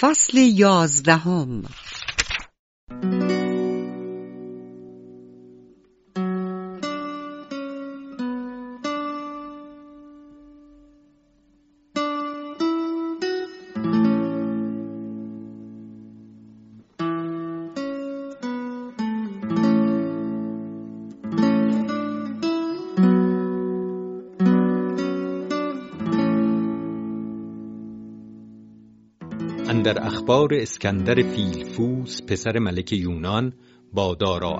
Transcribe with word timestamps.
فصل 0.00 0.36
یازدهم. 0.38 1.62
اخبار 30.28 30.54
اسکندر 30.54 31.14
فیلفوس 31.14 32.22
پسر 32.22 32.58
ملک 32.58 32.92
یونان 32.92 33.52
با 33.92 34.14
دارا 34.14 34.50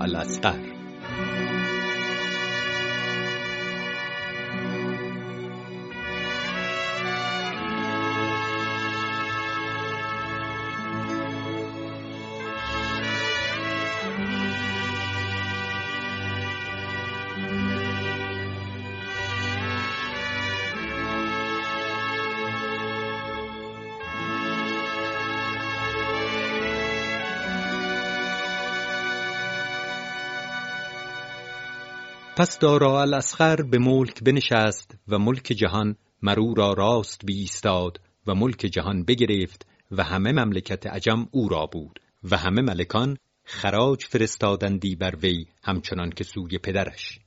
پس 32.38 32.58
دارالاسقر 32.58 33.62
به 33.62 33.78
ملک 33.78 34.22
بنشست 34.24 34.94
و 35.08 35.18
ملک 35.18 35.42
جهان 35.42 35.96
مر 36.22 36.40
او 36.40 36.54
را 36.54 36.72
راست 36.72 37.26
بایستاد 37.26 38.00
و 38.26 38.34
ملک 38.34 38.58
جهان 38.58 39.04
بگرفت 39.04 39.66
و 39.90 40.04
همه 40.04 40.32
مملکت 40.32 40.86
عجم 40.86 41.28
او 41.30 41.48
را 41.48 41.66
بود 41.66 42.00
و 42.30 42.36
همه 42.36 42.62
ملکان 42.62 43.16
خراج 43.44 44.04
فرستادندی 44.04 44.96
بر 44.96 45.16
وی 45.16 45.46
همچنان 45.62 46.10
که 46.10 46.24
سوی 46.24 46.58
پدرش 46.58 47.18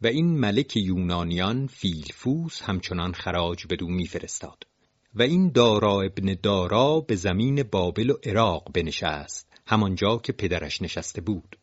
و 0.00 0.06
این 0.06 0.38
ملک 0.40 0.76
یونانیان 0.76 1.66
فیلفوس 1.66 2.62
همچنان 2.62 3.12
خراج 3.12 3.66
بدو 3.70 3.88
میفرستاد 3.88 4.64
و 5.14 5.22
این 5.22 5.52
دارا 5.52 6.00
ابن 6.00 6.36
دارا 6.42 7.00
به 7.00 7.14
زمین 7.14 7.62
بابل 7.62 8.10
و 8.10 8.14
عراق 8.24 8.72
بنشست 8.74 9.52
همانجا 9.66 10.16
که 10.16 10.32
پدرش 10.32 10.82
نشسته 10.82 11.20
بود. 11.20 11.56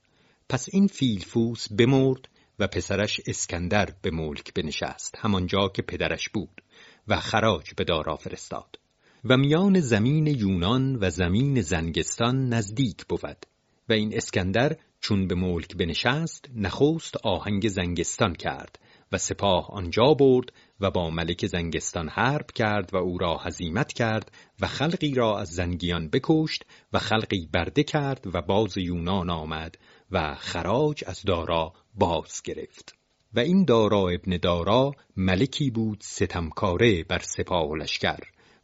پس 0.50 0.70
این 0.72 0.88
فیلفوس 0.88 1.74
بمرد 1.74 2.28
و 2.60 2.68
پسرش 2.68 3.22
اسکندر 3.28 3.90
به 4.02 4.12
ملک 4.12 4.54
بنشست 4.54 5.16
همانجا 5.20 5.70
که 5.70 5.82
پدرش 5.82 6.30
بود 6.30 6.62
و 7.08 7.20
خراج 7.20 7.74
به 7.78 7.84
دارا 7.84 8.16
فرستاد. 8.16 8.80
و 9.26 9.38
میان 9.38 9.80
زمین 9.80 10.28
یونان 10.28 10.96
و 10.96 11.10
زمین 11.10 11.62
زنگستان 11.62 12.50
نزدیک 12.50 13.06
بود 13.06 13.46
و 13.90 13.94
این 13.94 14.18
اسکندر 14.18 14.78
چون 15.00 15.28
به 15.28 15.36
ملک 15.36 15.78
بنشست 15.78 16.50
نخست 16.56 17.18
آهنگ 17.24 17.68
زنگستان 17.68 18.34
کرد 18.34 18.80
و 19.12 19.18
سپاه 19.18 19.68
آنجا 19.72 20.14
برد 20.14 20.54
و 20.80 20.92
با 20.92 21.10
ملک 21.10 21.46
زنگستان 21.46 22.10
حرب 22.10 22.52
کرد 22.52 22.94
و 22.94 22.98
او 22.98 23.18
را 23.18 23.38
هزیمت 23.38 23.94
کرد 23.94 24.32
و 24.62 24.68
خلقی 24.68 25.14
را 25.14 25.40
از 25.40 25.48
زنگیان 25.48 26.10
بکشت 26.10 26.66
و 26.94 27.00
خلقی 27.00 27.50
برده 27.54 27.84
کرد 27.84 28.24
و 28.34 28.42
باز 28.42 28.78
یونان 28.78 29.30
آمد 29.30 29.76
و 30.12 30.36
خراج 30.36 31.04
از 31.08 31.22
دارا 31.22 31.74
باز 31.94 32.42
گرفت. 32.44 32.96
و 33.34 33.40
این 33.40 33.66
دارا 33.66 34.10
ابن 34.10 34.38
دارا 34.38 34.92
ملکی 35.18 35.70
بود 35.70 36.02
ستمکاره 36.02 37.04
بر 37.04 37.20
سپاه 37.20 37.70
و 37.70 37.76
لشکر 37.76 38.20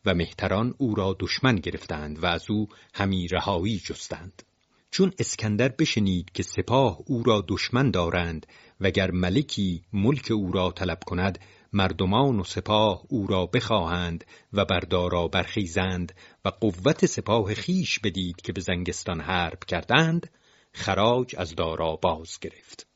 و 0.05 0.13
مهتران 0.13 0.73
او 0.77 0.95
را 0.95 1.15
دشمن 1.19 1.55
گرفتند 1.55 2.23
و 2.23 2.25
از 2.25 2.49
او 2.49 2.67
همی 2.93 3.27
رهایی 3.27 3.79
جستند. 3.85 4.43
چون 4.91 5.13
اسکندر 5.19 5.69
بشنید 5.69 6.31
که 6.31 6.43
سپاه 6.43 6.99
او 7.07 7.23
را 7.23 7.45
دشمن 7.47 7.91
دارند 7.91 8.47
وگر 8.81 9.11
ملکی 9.11 9.83
ملک 9.93 10.31
او 10.31 10.51
را 10.51 10.71
طلب 10.71 10.99
کند 11.05 11.39
مردمان 11.73 12.39
و 12.39 12.43
سپاه 12.43 13.03
او 13.09 13.27
را 13.27 13.45
بخواهند 13.45 14.25
و 14.53 14.65
بر 14.65 14.79
دارا 14.79 15.27
برخیزند 15.27 16.15
و 16.45 16.49
قوت 16.49 17.05
سپاه 17.05 17.53
خیش 17.53 17.99
بدید 17.99 18.41
که 18.41 18.53
به 18.53 18.61
زنگستان 18.61 19.21
حرب 19.21 19.59
کردند 19.67 20.29
خراج 20.73 21.35
از 21.37 21.55
دارا 21.55 21.95
باز 21.95 22.39
گرفت 22.39 22.87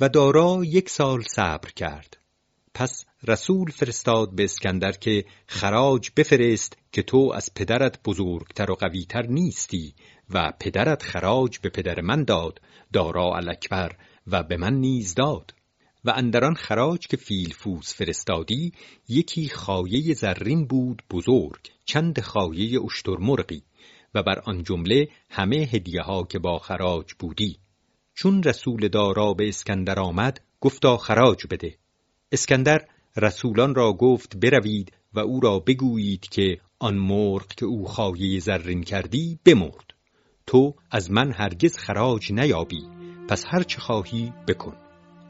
و 0.00 0.08
دارا 0.08 0.60
یک 0.64 0.88
سال 0.88 1.22
صبر 1.22 1.70
کرد. 1.70 2.16
پس 2.74 3.04
رسول 3.28 3.70
فرستاد 3.70 4.34
به 4.34 4.44
اسکندر 4.44 4.92
که 4.92 5.24
خراج 5.46 6.10
بفرست 6.16 6.76
که 6.92 7.02
تو 7.02 7.32
از 7.34 7.54
پدرت 7.54 8.02
بزرگتر 8.04 8.70
و 8.70 8.74
قویتر 8.74 9.26
نیستی 9.26 9.94
و 10.30 10.52
پدرت 10.60 11.02
خراج 11.02 11.58
به 11.58 11.68
پدر 11.68 12.00
من 12.00 12.24
داد 12.24 12.60
دارا 12.92 13.36
الاکبر 13.36 13.96
و 14.26 14.42
به 14.42 14.56
من 14.56 14.74
نیز 14.74 15.14
داد. 15.14 15.54
و 16.04 16.10
اندران 16.10 16.54
خراج 16.54 17.06
که 17.06 17.16
فیلفوس 17.16 17.94
فرستادی 17.94 18.72
یکی 19.08 19.48
خایه 19.48 20.14
زرین 20.14 20.66
بود 20.66 21.02
بزرگ 21.10 21.70
چند 21.84 22.20
خایه 22.20 22.84
اشترمرغی. 22.84 23.62
و 24.16 24.22
بر 24.22 24.38
آن 24.38 24.62
جمله 24.62 25.08
همه 25.30 25.56
هدیه 25.56 26.02
ها 26.02 26.22
که 26.22 26.38
با 26.38 26.58
خراج 26.58 27.14
بودی. 27.18 27.56
چون 28.14 28.42
رسول 28.42 28.88
دارا 28.88 29.34
به 29.34 29.48
اسکندر 29.48 30.00
آمد 30.00 30.40
گفتا 30.60 30.96
خراج 30.96 31.46
بده. 31.50 31.74
اسکندر 32.32 32.86
رسولان 33.16 33.74
را 33.74 33.92
گفت 33.92 34.36
بروید 34.36 34.92
و 35.14 35.20
او 35.20 35.40
را 35.40 35.58
بگویید 35.58 36.20
که 36.20 36.60
آن 36.78 36.94
مرغ 36.94 37.46
که 37.46 37.66
او 37.66 37.84
خایه 37.84 38.40
زرین 38.40 38.82
کردی 38.82 39.38
بمرد. 39.44 39.94
تو 40.46 40.74
از 40.90 41.10
من 41.10 41.32
هرگز 41.32 41.76
خراج 41.76 42.32
نیابی 42.32 42.82
پس 43.28 43.44
هر 43.48 43.62
چه 43.62 43.80
خواهی 43.80 44.32
بکن. 44.48 44.76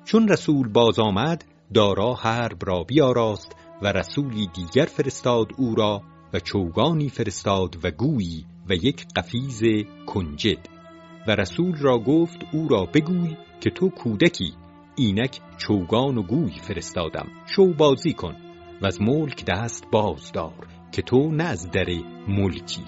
چون 0.05 0.29
رسول 0.29 0.69
باز 0.69 0.99
آمد 0.99 1.45
دارا 1.75 2.15
حرب 2.15 2.59
را 2.67 2.85
بیاراست 2.85 3.53
و 3.83 3.93
رسولی 3.93 4.49
دیگر 4.55 4.85
فرستاد 4.85 5.47
او 5.59 5.75
را 5.75 6.03
و 6.33 6.41
چوگانی 6.41 7.09
فرستاد 7.09 7.85
و 7.85 7.91
گویی 7.91 8.47
و 8.71 8.75
یک 8.75 9.07
قفیز 9.17 9.63
کنجد. 10.07 10.69
و 11.27 11.31
رسول 11.31 11.77
را 11.77 11.99
گفت 11.99 12.39
او 12.53 12.69
را 12.69 12.85
بگوی 12.95 13.37
که 13.61 13.71
تو 13.71 13.89
کودکی 13.89 14.53
اینک 14.97 15.41
چوگان 15.57 16.19
و 16.19 16.23
گوی 16.23 16.53
فرستادم. 16.63 17.27
شو 17.47 17.73
بازی 17.73 18.13
کن 18.13 18.37
و 18.83 18.87
از 18.87 19.01
ملک 19.01 19.45
دست 19.45 19.85
باز 19.93 20.33
دار 20.33 20.67
که 20.93 21.03
تو 21.03 21.31
نه 21.31 21.45
از 21.45 21.71
در 21.71 21.87
ملکی. 22.29 22.85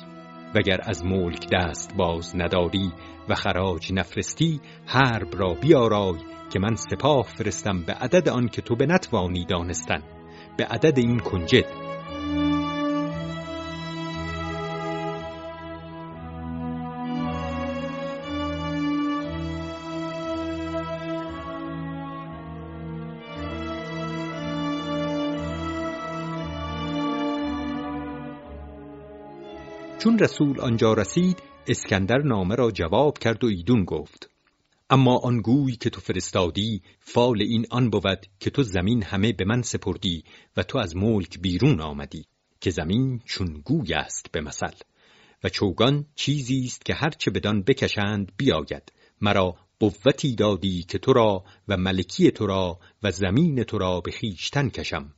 وگر 0.54 0.80
از 0.82 1.04
ملک 1.04 1.46
دست 1.52 1.96
باز 1.96 2.36
نداری 2.36 2.92
و 3.28 3.34
خراج 3.34 3.92
نفرستی 3.92 4.60
حرب 4.86 5.40
را 5.40 5.54
بیارای 5.54 6.18
که 6.52 6.58
من 6.58 6.76
سپاه 6.76 7.22
فرستم 7.22 7.82
به 7.82 7.92
عدد 7.92 8.28
آن 8.28 8.48
که 8.48 8.62
تو 8.62 8.76
به 8.76 8.86
نتوانی 8.86 9.44
دانستن. 9.44 10.02
به 10.56 10.64
عدد 10.64 10.98
این 10.98 11.18
کنجد 11.18 11.87
چون 29.98 30.18
رسول 30.18 30.60
آنجا 30.60 30.92
رسید 30.92 31.42
اسکندر 31.66 32.18
نامه 32.18 32.54
را 32.54 32.70
جواب 32.70 33.18
کرد 33.18 33.44
و 33.44 33.46
ایدون 33.46 33.84
گفت. 33.84 34.30
اما 34.90 35.18
آن 35.22 35.40
گوی 35.40 35.76
که 35.76 35.90
تو 35.90 36.00
فرستادی 36.00 36.82
فال 37.00 37.42
این 37.42 37.66
آن 37.70 37.90
بود 37.90 38.26
که 38.40 38.50
تو 38.50 38.62
زمین 38.62 39.02
همه 39.02 39.32
به 39.32 39.44
من 39.44 39.62
سپردی 39.62 40.24
و 40.56 40.62
تو 40.62 40.78
از 40.78 40.96
ملک 40.96 41.38
بیرون 41.38 41.80
آمدی 41.80 42.24
که 42.60 42.70
زمین 42.70 43.20
چون 43.24 43.62
گوی 43.64 43.94
است 43.94 44.32
به 44.32 44.40
مثل. 44.40 44.74
و 45.44 45.48
چوگان 45.48 46.06
چیزی 46.14 46.64
است 46.64 46.84
که 46.84 46.94
هرچه 46.94 47.30
بدان 47.30 47.62
بکشند 47.62 48.32
بیاید 48.36 48.92
مرا 49.20 49.56
قوتی 49.80 50.34
دادی 50.34 50.82
که 50.82 50.98
تو 50.98 51.12
را 51.12 51.44
و 51.68 51.76
ملکی 51.76 52.30
تو 52.30 52.46
را 52.46 52.78
و 53.02 53.10
زمین 53.10 53.62
تو 53.62 53.78
را 53.78 54.00
به 54.00 54.10
خیشتن 54.10 54.68
کشم. 54.68 55.14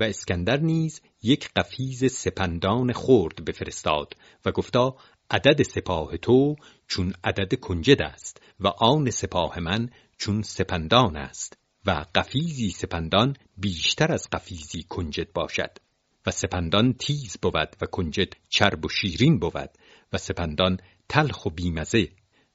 و 0.00 0.02
اسکندر 0.02 0.56
نیز 0.56 1.00
یک 1.22 1.50
قفیز 1.56 2.12
سپندان 2.12 2.92
خرد 2.92 3.44
بفرستاد 3.44 4.16
و 4.44 4.52
گفتا 4.52 4.96
عدد 5.30 5.62
سپاه 5.62 6.16
تو 6.16 6.56
چون 6.86 7.12
عدد 7.24 7.54
کنجد 7.54 8.02
است 8.02 8.42
و 8.60 8.68
آن 8.68 9.10
سپاه 9.10 9.60
من 9.60 9.90
چون 10.16 10.42
سپندان 10.42 11.16
است 11.16 11.58
و 11.86 12.04
قفیزی 12.14 12.70
سپندان 12.70 13.36
بیشتر 13.56 14.12
از 14.12 14.28
قفیزی 14.32 14.82
کنجد 14.82 15.32
باشد 15.32 15.78
و 16.26 16.30
سپندان 16.30 16.92
تیز 16.92 17.36
بود 17.42 17.76
و 17.80 17.86
کنجد 17.86 18.32
چرب 18.48 18.84
و 18.84 18.88
شیرین 18.88 19.38
بود 19.38 19.70
و 20.12 20.18
سپندان 20.18 20.78
تلخ 21.08 21.46
و 21.46 21.50
بیمزه 21.50 22.08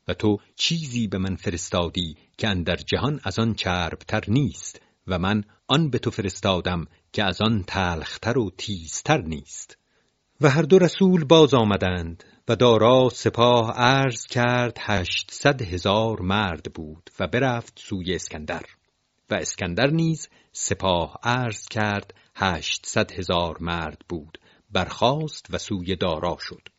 و 0.07 0.13
تو 0.13 0.37
چیزی 0.55 1.07
به 1.07 1.17
من 1.17 1.35
فرستادی 1.35 2.17
که 2.37 2.47
اندر 2.47 2.75
جهان 2.75 3.19
از 3.23 3.39
آن 3.39 3.53
چربتر 3.53 4.23
نیست 4.27 4.81
و 5.07 5.19
من 5.19 5.43
آن 5.67 5.89
به 5.89 5.99
تو 5.99 6.11
فرستادم 6.11 6.85
که 7.13 7.23
از 7.23 7.41
آن 7.41 7.63
تلختر 7.67 8.37
و 8.37 8.51
تیزتر 8.57 9.21
نیست. 9.21 9.77
و 10.41 10.49
هر 10.49 10.61
دو 10.61 10.79
رسول 10.79 11.23
باز 11.23 11.53
آمدند 11.53 12.23
و 12.47 12.55
دارا 12.55 13.09
سپاه 13.09 13.71
عرض 13.71 14.25
کرد 14.25 14.77
هشتصد 14.79 15.61
هزار 15.61 16.21
مرد 16.21 16.73
بود 16.73 17.09
و 17.19 17.27
برفت 17.27 17.79
سوی 17.79 18.15
اسکندر. 18.15 18.63
و 19.29 19.35
اسکندر 19.35 19.87
نیز 19.87 20.29
سپاه 20.51 21.17
عرض 21.23 21.67
کرد 21.67 22.13
هشتصد 22.35 23.11
هزار 23.11 23.57
مرد 23.59 24.01
بود 24.09 24.37
برخاست 24.71 25.45
و 25.49 25.57
سوی 25.57 25.95
دارا 25.95 26.37
شد. 26.39 26.69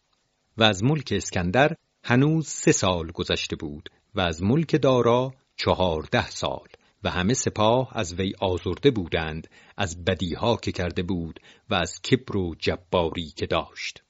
و 0.56 0.62
از 0.62 0.84
ملک 0.84 1.12
اسکندر 1.16 1.76
هنوز 2.04 2.48
سه 2.48 2.72
سال 2.72 3.10
گذشته 3.10 3.56
بود 3.56 3.88
و 4.14 4.20
از 4.20 4.42
ملک 4.42 4.82
دارا 4.82 5.34
چهارده 5.56 6.30
سال. 6.30 6.68
و 7.06 7.08
همه 7.08 7.34
سپاه 7.34 7.88
از 7.92 8.14
وی 8.14 8.32
آزرده 8.40 8.90
بودند 8.90 9.48
از 9.76 10.04
بدیها 10.04 10.56
که 10.56 10.72
کرده 10.72 11.02
بود 11.02 11.40
و 11.70 11.74
از 11.74 12.02
کبر 12.02 12.36
و 12.36 12.54
جباری 12.58 13.32
که 13.36 13.46
داشت. 13.46 14.02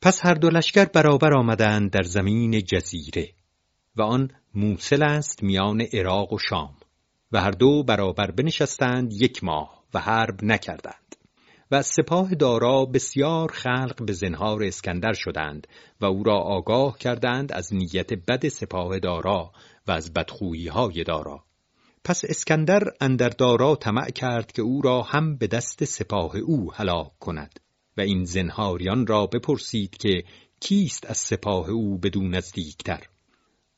پس 0.00 0.24
هر 0.24 0.34
دو 0.34 0.48
لشکر 0.48 0.84
برابر 0.84 1.34
آمدند 1.34 1.90
در 1.90 2.02
زمین 2.02 2.60
جزیره 2.60 3.28
و 3.96 4.02
آن 4.02 4.30
موسل 4.54 5.02
است 5.02 5.42
میان 5.42 5.80
عراق 5.92 6.32
و 6.32 6.38
شام 6.38 6.76
و 7.32 7.40
هر 7.40 7.50
دو 7.50 7.82
برابر 7.82 8.30
بنشستند 8.30 9.12
یک 9.12 9.44
ماه 9.44 9.84
و 9.94 9.98
حرب 9.98 10.44
نکردند. 10.44 11.16
و 11.70 11.82
سپاه 11.82 12.34
دارا 12.34 12.84
بسیار 12.84 13.52
خلق 13.52 14.04
به 14.06 14.12
زنهار 14.12 14.64
اسکندر 14.64 15.12
شدند 15.12 15.66
و 16.00 16.04
او 16.04 16.22
را 16.22 16.38
آگاه 16.38 16.98
کردند 16.98 17.52
از 17.52 17.74
نیت 17.74 18.12
بد 18.12 18.48
سپاه 18.48 18.98
دارا 18.98 19.52
و 19.86 19.92
از 19.92 20.12
بدخویی 20.12 20.68
های 20.68 21.04
دارا. 21.04 21.44
پس 22.04 22.24
اسکندر 22.24 22.82
اندر 23.00 23.28
دارا 23.28 23.76
طمع 23.76 24.10
کرد 24.10 24.52
که 24.52 24.62
او 24.62 24.82
را 24.82 25.02
هم 25.02 25.36
به 25.36 25.46
دست 25.46 25.84
سپاه 25.84 26.36
او 26.36 26.72
هلاک 26.74 27.18
کند 27.18 27.60
و 27.96 28.00
این 28.00 28.24
زنهاریان 28.24 29.06
را 29.06 29.26
بپرسید 29.26 29.96
که 29.96 30.24
کیست 30.60 31.06
از 31.10 31.18
سپاه 31.18 31.70
او 31.70 31.98
بدون 31.98 32.34
نزدیکتر. 32.34 33.06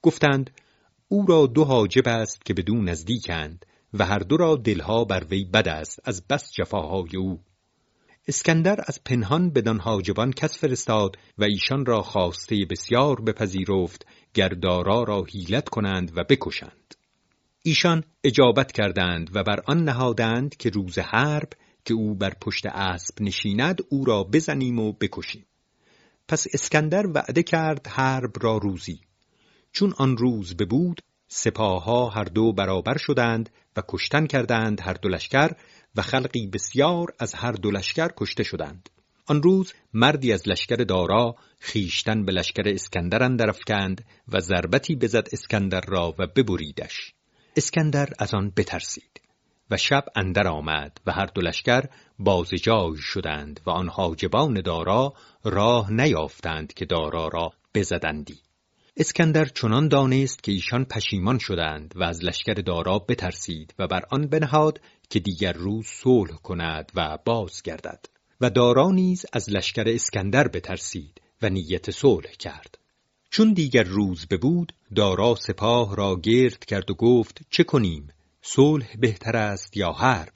گفتند 0.03 0.51
او 1.09 1.27
را 1.27 1.47
دو 1.47 1.65
حاجب 1.65 2.09
است 2.09 2.45
که 2.45 2.55
بدون 2.55 2.89
نزدیکند 2.89 3.67
و 3.95 4.05
هر 4.05 4.19
دو 4.19 4.37
را 4.37 4.57
دلها 4.57 5.05
بر 5.05 5.25
وی 5.25 5.45
بد 5.45 5.69
است 5.69 6.01
از 6.05 6.27
بس 6.27 6.53
جفاهای 6.53 7.17
او. 7.17 7.41
اسکندر 8.29 8.81
از 8.87 9.05
پنهان 9.05 9.51
بدان 9.51 9.81
حاجبان 9.81 10.33
کس 10.33 10.59
فرستاد 10.59 11.17
و 11.39 11.45
ایشان 11.45 11.87
را 11.87 12.03
خواسته 12.03 12.67
بسیار 12.71 13.21
بپذیرفت 13.21 14.07
گردارا 14.35 15.03
را 15.03 15.25
حیلت 15.25 15.69
کنند 15.69 16.13
و 16.17 16.25
بکشند. 16.25 16.95
ایشان 17.67 18.05
اجابت 18.25 18.73
کردند 18.73 19.31
و 19.37 19.43
بر 19.43 19.61
آن 19.67 19.85
نهادند 19.85 20.57
که 20.57 20.71
روز 20.71 20.99
حرب 20.99 21.49
که 21.85 21.95
او 21.95 22.15
بر 22.15 22.35
پشت 22.41 22.67
اسب 22.67 23.23
نشیند 23.23 23.81
او 23.89 24.05
را 24.05 24.25
بزنیم 24.25 24.79
و 24.79 24.93
بکشیم. 24.93 25.47
پس 26.29 26.47
اسکندر 26.53 27.07
وعده 27.07 27.43
کرد 27.43 27.87
حرب 27.87 28.33
را 28.41 28.57
روزی. 28.57 29.01
چون 29.73 29.95
آن 29.99 30.17
روز 30.17 30.57
ببود 30.57 31.01
سپاهها 31.29 32.09
هر 32.09 32.25
دو 32.25 32.53
برابر 32.53 32.97
شدند 32.97 33.51
و 33.77 33.83
کشتن 33.89 34.27
کردند 34.27 34.81
هر 34.81 34.95
دو 34.95 35.09
لشکر 35.09 35.51
و 35.97 36.03
خلقی 36.03 36.47
بسیار 36.47 37.15
از 37.19 37.35
هر 37.35 37.53
دو 37.53 37.71
لشکر 37.71 38.09
کشته 38.17 38.43
شدند. 38.43 38.89
آن 39.27 39.43
روز 39.43 39.73
مردی 39.93 40.33
از 40.33 40.49
لشکر 40.49 40.77
دارا 40.77 41.37
خیشتن 41.59 42.25
به 42.25 42.33
لشکر 42.33 42.63
اسکندر 42.67 43.23
اندر 43.23 43.49
افکند 43.49 44.05
و 44.29 44.41
ضربتی 44.41 44.97
بزد 44.97 45.29
اسکندر 45.33 45.81
را 45.89 46.15
و 46.19 46.27
ببریدش. 46.27 47.15
اسکندر 47.57 48.09
از 48.19 48.35
آن 48.35 48.53
بترسید 48.57 49.21
و 49.71 49.77
شب 49.77 50.05
اندر 50.17 50.49
آمد 50.49 51.01
و 51.07 51.13
هر 51.13 51.27
دو 51.27 51.41
لشکر 51.41 51.83
بازجای 52.19 52.97
شدند 52.97 53.61
و 53.67 53.71
آن 53.71 53.89
حاجبان 53.89 54.61
دارا 54.61 55.15
راه 55.45 55.93
نیافتند 55.93 56.73
که 56.73 56.85
دارا 56.85 57.29
را 57.29 57.53
بزدندی. 57.75 58.39
اسکندر 58.97 59.45
چنان 59.45 59.89
دانست 59.89 60.43
که 60.43 60.53
ایشان 60.53 60.85
پشیمان 60.85 61.39
شدند 61.39 61.95
و 61.97 62.03
از 62.03 62.25
لشکر 62.25 62.55
دارا 62.55 62.99
بترسید 62.99 63.75
و 63.79 63.87
بر 63.87 64.03
آن 64.11 64.27
بنهاد 64.27 64.81
که 65.11 65.21
دیگر 65.21 65.53
روز 65.53 65.87
صلح 65.87 66.37
کند 66.37 66.93
و 66.95 67.19
باز 67.25 67.63
گردد 67.63 68.07
و 68.41 68.51
دارا 68.51 68.91
نیز 68.91 69.27
از 69.33 69.51
لشکر 69.51 69.85
اسکندر 69.87 70.49
بترسید 70.49 71.21
و 71.43 71.49
نیت 71.49 71.91
صلح 71.91 72.31
کرد. 72.31 72.79
چون 73.35 73.53
دیگر 73.53 73.83
روز 73.83 74.27
ببود 74.27 74.73
دارا 74.95 75.35
سپاه 75.35 75.97
را 75.97 76.21
گرد 76.23 76.65
کرد 76.65 76.91
و 76.91 76.95
گفت 76.95 77.41
چه 77.51 77.65
کنیم؟ 77.65 78.09
صلح 78.43 78.97
بهتر 79.01 79.37
است 79.37 79.77
یا 79.77 79.93
حرب؟ 79.93 80.33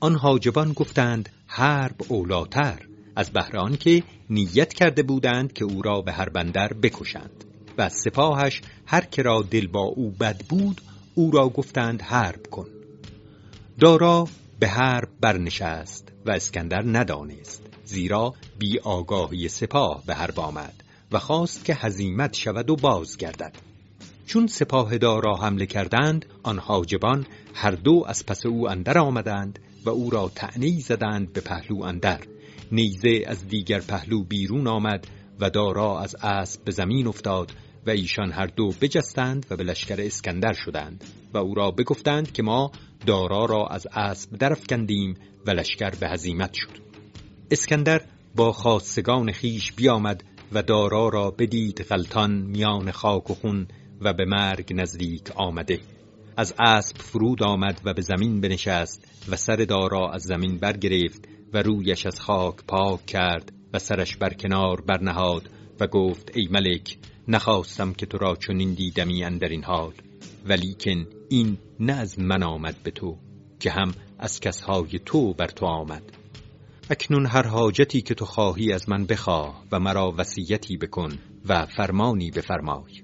آن 0.00 0.14
حاجبان 0.14 0.72
گفتند 0.72 1.28
حرب 1.46 1.94
اولاتر 2.08 2.86
از 3.16 3.30
بهر 3.30 3.76
که 3.76 4.02
نیت 4.30 4.72
کرده 4.74 5.02
بودند 5.02 5.52
که 5.52 5.64
او 5.64 5.82
را 5.82 6.00
به 6.00 6.12
هر 6.12 6.28
بندر 6.28 6.72
بکشند. 6.72 7.44
و 7.78 7.82
از 7.82 7.92
سپاهش 7.92 8.60
هر 8.86 9.04
که 9.04 9.22
را 9.22 9.42
دل 9.42 9.66
با 9.66 9.82
او 9.82 10.10
بد 10.10 10.44
بود 10.48 10.80
او 11.14 11.30
را 11.30 11.48
گفتند 11.48 12.02
حرب 12.02 12.46
کن. 12.46 12.68
دارا 13.80 14.28
به 14.60 14.68
حرب 14.68 15.08
برنشست 15.20 16.12
و 16.24 16.30
اسکندر 16.30 16.82
ندانست 16.86 17.62
زیرا 17.84 18.34
بی 18.58 18.78
آگاهی 18.78 19.48
سپاه 19.48 20.02
به 20.06 20.14
حرب 20.14 20.40
آمد. 20.40 20.85
و 21.12 21.18
خواست 21.18 21.64
که 21.64 21.74
هزیمت 21.74 22.34
شود 22.34 22.70
و 22.70 22.76
بازگردد. 22.76 23.56
چون 24.26 24.46
سپاه 24.46 24.98
دارا 24.98 25.34
حمله 25.34 25.66
کردند 25.66 26.26
آن 26.42 26.58
حاجبان 26.58 27.26
هر 27.54 27.70
دو 27.70 28.04
از 28.06 28.26
پس 28.26 28.46
او 28.46 28.70
اندر 28.70 28.98
آمدند 28.98 29.58
و 29.84 29.90
او 29.90 30.10
را 30.10 30.30
تعنی 30.34 30.80
زدند 30.80 31.32
به 31.32 31.40
پهلو 31.40 31.82
اندر. 31.82 32.20
نیزه 32.72 33.24
از 33.26 33.48
دیگر 33.48 33.80
پهلو 33.80 34.24
بیرون 34.24 34.66
آمد 34.66 35.06
و 35.40 35.50
دارا 35.50 36.00
از 36.00 36.14
اسب 36.14 36.64
به 36.64 36.72
زمین 36.72 37.06
افتاد 37.06 37.52
و 37.86 37.90
ایشان 37.90 38.32
هر 38.32 38.46
دو 38.46 38.70
بجستند 38.80 39.46
و 39.50 39.56
به 39.56 39.64
لشکر 39.64 40.00
اسکندر 40.00 40.52
شدند 40.52 41.04
و 41.34 41.38
او 41.38 41.54
را 41.54 41.70
بگفتند 41.70 42.32
که 42.32 42.42
ما 42.42 42.72
دارا 43.06 43.44
را 43.44 43.66
از 43.66 43.86
اسب 43.92 44.36
درفکندیم 44.36 45.14
و 45.46 45.50
لشکر 45.50 45.90
به 45.90 46.08
هزیمت 46.08 46.54
شد. 46.54 46.78
اسکندر 47.50 48.00
با 48.36 48.52
خاصگان 48.52 49.32
خیش 49.32 49.72
بیامد 49.72 50.24
و 50.52 50.62
دارا 50.62 51.08
را 51.08 51.30
بدید 51.30 51.82
غلطان 51.82 52.30
میان 52.30 52.90
خاک 52.90 53.30
و 53.30 53.34
خون 53.34 53.68
و 54.00 54.12
به 54.12 54.24
مرگ 54.24 54.72
نزدیک 54.74 55.30
آمده. 55.36 55.80
از 56.36 56.54
اسب 56.58 56.96
فرود 56.98 57.42
آمد 57.42 57.80
و 57.84 57.94
به 57.94 58.02
زمین 58.02 58.40
بنشست 58.40 59.04
و 59.28 59.36
سر 59.36 59.56
دارا 59.56 60.10
از 60.10 60.22
زمین 60.22 60.58
برگرفت 60.58 61.28
و 61.52 61.62
رویش 61.62 62.06
از 62.06 62.20
خاک 62.20 62.56
پاک 62.68 63.06
کرد 63.06 63.52
و 63.72 63.78
سرش 63.78 64.16
بر 64.16 64.34
کنار 64.34 64.80
برنهاد 64.80 65.50
و 65.80 65.86
گفت 65.86 66.30
ای 66.34 66.48
ملک 66.50 66.98
نخواستم 67.28 67.92
که 67.92 68.06
تو 68.06 68.18
را 68.18 68.36
چنین 68.36 68.74
دیدمی 68.74 69.24
اندر 69.24 69.48
این 69.48 69.64
حال 69.64 69.92
ولیکن 70.46 71.06
این 71.28 71.58
نه 71.80 71.92
از 71.92 72.18
من 72.18 72.42
آمد 72.42 72.76
به 72.82 72.90
تو 72.90 73.16
که 73.60 73.70
هم 73.70 73.94
از 74.18 74.40
کسهای 74.40 75.00
تو 75.04 75.32
بر 75.32 75.46
تو 75.46 75.66
آمد. 75.66 76.02
اکنون 76.90 77.26
هر 77.26 77.46
حاجتی 77.46 78.00
که 78.00 78.14
تو 78.14 78.24
خواهی 78.24 78.72
از 78.72 78.88
من 78.88 79.06
بخواه 79.06 79.64
و 79.72 79.80
مرا 79.80 80.14
وصیتی 80.18 80.76
بکن 80.76 81.18
و 81.48 81.66
فرمانی 81.66 82.30
بفرمای. 82.30 83.02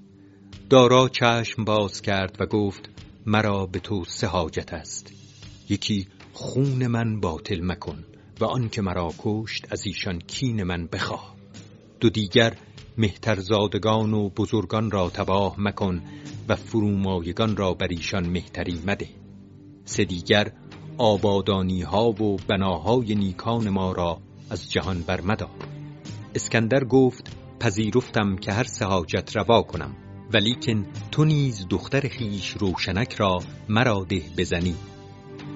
دارا 0.69 1.09
چشم 1.09 1.63
باز 1.63 2.01
کرد 2.01 2.37
و 2.39 2.45
گفت 2.45 2.89
مرا 3.25 3.65
به 3.65 3.79
تو 3.79 4.03
سه 4.05 4.27
حاجت 4.27 4.73
است. 4.73 5.13
یکی 5.69 6.07
خون 6.33 6.87
من 6.87 7.19
باطل 7.19 7.61
مکن 7.63 8.03
و 8.39 8.45
آن 8.45 8.69
که 8.69 8.81
مرا 8.81 9.13
کشت 9.19 9.67
از 9.71 9.85
ایشان 9.85 10.19
کین 10.19 10.63
من 10.63 10.87
بخواه 10.87 11.35
دو 11.99 12.09
دیگر 12.09 12.57
مهترزادگان 12.97 14.13
و 14.13 14.29
بزرگان 14.29 14.91
را 14.91 15.09
تباه 15.09 15.55
مکن 15.57 16.01
و 16.49 16.55
فرومایگان 16.55 17.57
را 17.57 17.73
بر 17.73 17.87
ایشان 17.87 18.29
مهتری 18.29 18.81
مده. 18.85 19.07
سه 19.85 20.05
دیگر 20.05 20.51
آبادانی 20.97 21.81
ها 21.81 22.09
و 22.09 22.37
بناهای 22.47 23.15
نیکان 23.15 23.69
ما 23.69 23.91
را 23.91 24.17
از 24.49 24.71
جهان 24.71 25.01
برمدار 25.01 25.49
اسکندر 26.35 26.83
گفت 26.83 27.37
پذیرفتم 27.59 28.35
که 28.35 28.51
هر 28.51 28.63
سه 28.63 28.85
حاجت 28.85 29.35
روا 29.35 29.61
کنم 29.61 29.95
ولیکن 30.33 30.85
تو 31.11 31.25
نیز 31.25 31.67
دختر 31.69 32.07
خیش 32.07 32.49
روشنک 32.49 33.13
را 33.13 33.39
مرا 33.69 34.05
ده 34.09 34.21
بزنی. 34.37 34.75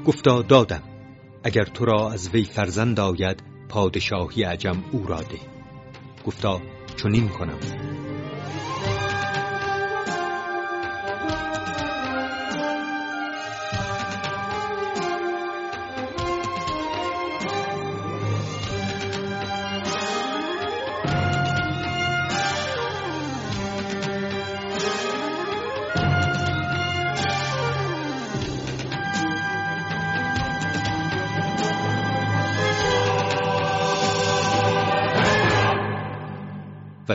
گفتا 0.06 0.42
دادم 0.42 0.84
اگر 1.44 1.64
تو 1.64 1.86
را 1.86 2.12
از 2.12 2.30
وی 2.30 2.44
فرزند 2.44 3.00
آید 3.00 3.44
پادشاهی 3.70 4.44
عجم 4.44 4.84
او 4.92 5.08
را 5.08 5.22
ده. 5.22 5.40
گفتا 6.26 6.62
چنین 6.96 7.30
کنم. 7.30 7.60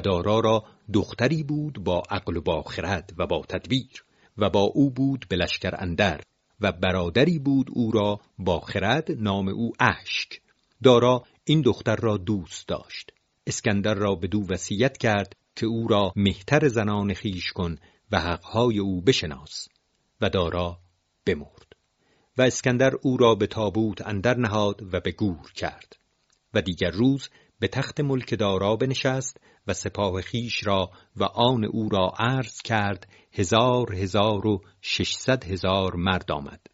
دارا 0.02 0.40
را 0.40 0.64
دختری 0.92 1.42
بود 1.42 1.84
با 1.84 2.02
عقل 2.10 2.36
و 2.36 2.40
با 2.40 2.62
خرد 2.62 3.12
و 3.18 3.26
با 3.26 3.42
تدبیر 3.48 4.04
و 4.38 4.50
با 4.50 4.60
او 4.60 4.90
بود 4.90 5.26
به 5.28 5.36
لشکر 5.36 5.74
اندر 5.78 6.20
و 6.60 6.72
برادری 6.72 7.38
بود 7.38 7.66
او 7.72 7.90
را 7.90 8.20
با 8.38 8.60
خرد 8.60 9.12
نام 9.12 9.48
او 9.48 9.72
اشک. 9.80 10.40
دارا 10.82 11.22
این 11.44 11.60
دختر 11.60 11.96
را 11.96 12.16
دوست 12.16 12.68
داشت. 12.68 13.10
اسکندر 13.46 13.94
را 13.94 14.14
به 14.14 14.28
دو 14.28 14.46
وصیت 14.50 14.98
کرد 14.98 15.36
که 15.56 15.66
او 15.66 15.88
را 15.88 16.12
مهتر 16.16 16.68
زنان 16.68 17.14
خیش 17.14 17.52
کن 17.52 17.76
و 18.12 18.20
حقهای 18.20 18.78
او 18.78 19.00
بشناس 19.00 19.68
و 20.20 20.30
دارا 20.30 20.78
بمرد 21.26 21.72
و 22.38 22.42
اسکندر 22.42 22.92
او 23.02 23.16
را 23.16 23.34
به 23.34 23.46
تابوت 23.46 24.06
اندر 24.06 24.36
نهاد 24.36 24.94
و 24.94 25.00
به 25.00 25.12
گور 25.12 25.52
کرد 25.54 25.96
و 26.54 26.62
دیگر 26.62 26.90
روز 26.90 27.28
به 27.58 27.68
تخت 27.68 28.00
ملک 28.00 28.38
دارا 28.38 28.76
بنشست 28.76 29.40
و 29.66 29.72
سپاه 29.72 30.20
خیش 30.20 30.66
را 30.66 30.90
و 31.16 31.24
آن 31.24 31.64
او 31.64 31.88
را 31.88 32.12
عرض 32.18 32.62
کرد 32.62 33.08
هزار 33.32 33.94
هزار 33.94 34.46
و 34.46 34.62
ششصد 34.82 35.44
هزار 35.44 35.96
مرد 35.96 36.32
آمد 36.32 36.66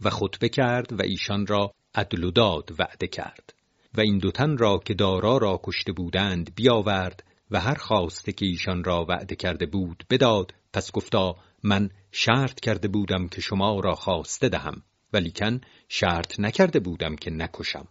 و 0.00 0.10
خطبه 0.10 0.48
کرد 0.48 0.92
و 0.92 1.02
ایشان 1.02 1.46
را 1.46 1.74
عدل 1.94 2.24
و 2.24 2.30
داد 2.30 2.70
وعده 2.78 3.06
کرد 3.06 3.54
و 3.96 4.00
این 4.00 4.18
دوتن 4.18 4.56
را 4.56 4.78
که 4.84 4.94
دارا 4.94 5.36
را 5.36 5.60
کشته 5.62 5.92
بودند 5.92 6.54
بیاورد 6.54 7.24
و 7.50 7.60
هر 7.60 7.74
خواسته 7.74 8.32
که 8.32 8.46
ایشان 8.46 8.84
را 8.84 9.06
وعده 9.08 9.36
کرده 9.36 9.66
بود 9.66 10.04
بداد 10.10 10.54
پس 10.72 10.92
گفتا 10.92 11.36
من 11.62 11.90
شرط 12.12 12.60
کرده 12.60 12.88
بودم 12.88 13.28
که 13.28 13.40
شما 13.40 13.80
را 13.80 13.94
خواسته 13.94 14.48
دهم 14.48 14.82
ولیکن 15.12 15.60
شرط 15.88 16.40
نکرده 16.40 16.80
بودم 16.80 17.16
که 17.16 17.30
نکشم. 17.30 17.88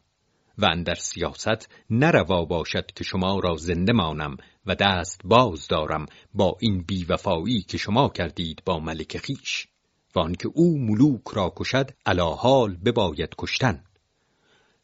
و 0.58 0.66
اندر 0.66 0.96
سیاست 0.96 1.70
نروا 1.90 2.46
باشد 2.46 2.86
که 2.86 3.04
شما 3.04 3.40
را 3.40 3.56
زنده 3.56 3.94
مانم 3.94 4.38
و 4.66 4.76
دست 4.76 5.22
باز 5.24 5.68
دارم 5.68 6.06
با 6.34 6.58
این 6.60 6.84
بیوفایی 6.84 7.62
که 7.62 7.78
شما 7.78 8.10
کردید 8.10 8.62
با 8.66 8.80
ملک 8.80 9.18
خیش 9.18 9.68
و 10.16 10.20
آنکه 10.20 10.50
او 10.54 10.80
ملوک 10.80 11.28
را 11.34 11.54
کشد 11.56 11.92
علا 12.06 12.30
حال 12.30 12.76
بباید 12.76 13.36
کشتن. 13.38 13.84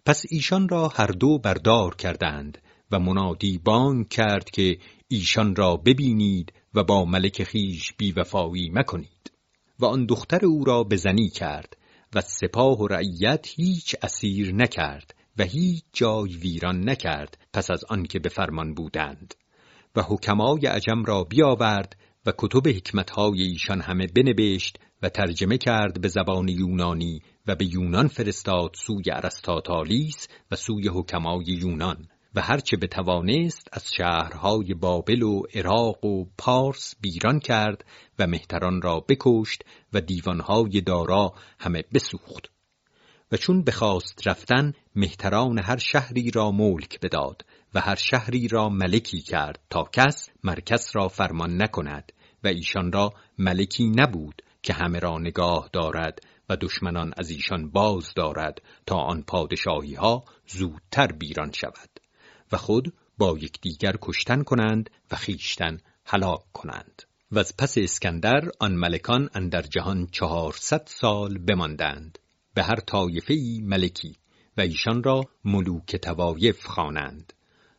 پس 0.06 0.24
ایشان 0.30 0.70
را 0.70 0.88
هر 0.88 1.08
دو 1.08 1.38
بردار 1.38 1.96
کردند 1.96 2.58
و 2.92 3.00
منادی 3.00 3.58
بانگ 3.58 4.10
کرد 4.10 4.50
که 4.50 4.78
ایشان 5.08 5.56
را 5.56 5.78
ببینید 5.78 6.54
و 6.74 6.84
با 6.84 7.06
ملک 7.06 7.44
خیش 7.44 7.94
بیوفایی 7.94 8.70
مکنید. 8.70 9.32
و 9.80 9.86
آن 9.86 10.06
دختر 10.06 10.46
او 10.46 10.64
را 10.64 10.84
بزنی 10.84 11.30
کرد 11.30 11.78
و 12.16 12.22
سپاه 12.22 12.78
و 12.78 12.88
رعیت 12.88 13.48
هیچ 13.56 13.96
اسیر 14.02 14.56
نکرد 14.56 15.19
و 15.40 15.44
هیچ 15.44 15.84
جای 15.94 16.36
ویران 16.36 16.90
نکرد 16.90 17.38
پس 17.54 17.72
از 17.72 17.84
آنکه 17.84 18.20
به 18.20 18.30
فرمان 18.30 18.74
بودند. 18.74 19.36
و 19.96 20.02
حکمای 20.02 20.66
عجم 20.66 21.04
را 21.06 21.24
بیاورد 21.24 21.96
و 22.26 22.32
کتب 22.38 22.68
حکمتهای 22.68 23.42
ایشان 23.42 23.82
همه 23.82 24.08
بنبشت 24.08 24.80
و 25.02 25.10
ترجمه 25.10 25.58
کرد 25.58 26.02
به 26.02 26.08
زبان 26.08 26.48
یونانی 26.48 27.22
و 27.48 27.56
به 27.56 27.66
یونان 27.66 28.08
فرستاد 28.08 28.72
سوی 28.76 29.04
ارسطاطالیس 29.12 30.28
و 30.52 30.56
سوی 30.56 30.88
حکمای 30.88 31.46
یونان 31.46 32.08
و 32.36 32.42
هرچه 32.42 32.78
بتوانست 32.78 33.68
از 33.72 33.94
شهرهای 33.94 34.74
بابل 34.74 35.22
و 35.22 35.42
عراق 35.54 36.06
و 36.06 36.26
پارس 36.38 36.96
بیران 37.02 37.40
کرد 37.40 37.86
و 38.20 38.28
مهتران 38.28 38.82
را 38.82 39.00
بکشت 39.00 39.64
و 39.94 40.02
دیوانهای 40.02 40.82
دارا 40.82 41.34
همه 41.60 41.84
بسوخت. 41.94 42.59
و 43.32 43.38
چون 43.38 43.64
بخواست 43.64 44.28
رفتن 44.28 44.74
مهتران 44.96 45.60
هر 45.60 45.78
شهری 45.78 46.32
را 46.32 46.52
ملک 46.52 47.00
بداد 47.00 47.46
و 47.74 47.82
هر 47.82 47.96
شهری 47.96 48.48
را 48.48 48.70
ملکی 48.70 49.22
کرد 49.22 49.60
تا 49.70 49.90
کس 49.94 50.30
مرکز 50.44 50.92
را 50.94 51.08
فرمان 51.08 51.62
نکند 51.62 52.12
و 52.44 52.48
ایشان 52.48 52.92
را 52.92 53.14
ملکی 53.38 53.90
نبود 53.90 54.42
که 54.64 54.74
همه 54.74 55.00
را 55.00 55.18
نگاه 55.18 55.70
دارد 55.74 56.20
و 56.50 56.58
دشمنان 56.62 57.14
از 57.18 57.30
ایشان 57.30 57.70
باز 57.70 58.14
دارد 58.16 58.62
تا 58.86 58.96
آن 58.96 59.22
پادشاهی 59.22 59.94
ها 59.94 60.24
زودتر 60.48 61.08
بیران 61.08 61.52
شود 61.52 61.90
و 62.52 62.58
خود 62.58 62.94
با 63.18 63.38
یکدیگر 63.38 63.94
کشتن 64.02 64.44
کنند 64.44 64.90
و 65.12 65.16
خیشتن 65.16 65.78
هلاک 66.06 66.52
کنند. 66.54 67.04
و 67.32 67.40
از 67.40 67.58
پس 67.58 67.78
اسکندر 67.78 68.50
آن 68.60 68.76
ملکان 68.76 69.30
اندر 69.34 69.62
جهان 69.62 70.08
چهارصد 70.12 70.84
سال 70.86 71.38
بماندند. 71.38 72.20
به 72.60 72.66
هر 72.66 72.80
طایفه 72.80 73.36
ملکی 73.62 74.16
و 74.58 74.62
ایشان 74.62 75.04
را 75.04 75.24
ملوک 75.46 75.96
توایف 75.96 76.66
خوانند. 76.66 77.34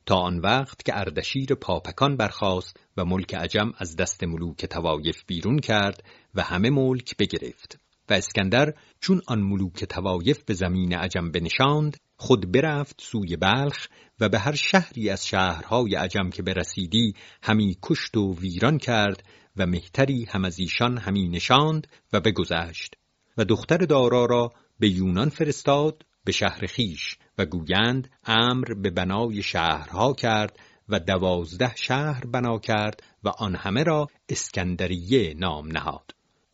تا 0.06 0.16
آن 0.16 0.38
وقت 0.38 0.84
که 0.84 0.98
اردشیر 0.98 1.54
پاپکان 1.54 2.16
برخاست 2.16 2.76
و 2.96 3.04
ملک 3.04 3.34
عجم 3.34 3.72
از 3.78 3.96
دست 3.96 4.24
ملوک 4.24 4.66
توایف 4.66 5.24
بیرون 5.26 5.58
کرد 5.58 6.04
و 6.34 6.42
همه 6.42 6.70
ملک 6.70 7.16
بگرفت 7.16 7.80
و 8.10 8.12
اسکندر 8.12 8.74
چون 9.00 9.22
آن 9.26 9.40
ملوک 9.40 9.84
توایف 9.84 10.44
به 10.44 10.54
زمین 10.54 10.94
عجم 10.94 11.30
بنشاند 11.30 11.96
خود 12.16 12.52
برفت 12.52 13.00
سوی 13.00 13.36
بلخ 13.36 13.86
و 14.20 14.28
به 14.28 14.38
هر 14.38 14.54
شهری 14.54 15.10
از 15.10 15.26
شهرهای 15.26 15.94
عجم 15.94 16.30
که 16.30 16.42
برسیدی 16.42 17.14
همی 17.42 17.76
کشت 17.82 18.16
و 18.16 18.34
ویران 18.34 18.78
کرد 18.78 19.24
و 19.56 19.66
مهتری 19.66 20.26
هم 20.30 20.44
از 20.44 20.58
ایشان 20.58 20.98
همی 20.98 21.28
نشاند 21.28 21.86
و 22.12 22.20
بگذشت 22.20 22.94
و 23.36 23.44
دختر 23.44 23.76
دارا 23.76 24.24
را 24.24 24.52
به 24.80 24.88
یونان 24.88 25.28
فرستاد 25.28 26.06
به 26.24 26.32
شهر 26.32 26.66
خیش 26.66 27.16
و 27.38 27.46
گویند 27.46 28.10
امر 28.24 28.74
به 28.74 28.90
بنای 28.90 29.42
شهرها 29.42 30.12
کرد 30.12 30.58
و 30.88 31.00
دوازده 31.00 31.76
شهر 31.76 32.26
بنا 32.26 32.58
کرد 32.58 33.02
و 33.24 33.28
آن 33.28 33.54
همه 33.54 33.82
را 33.82 34.06
اسکندریه 34.28 35.34
نام 35.34 35.72
نهاد. 35.72 36.10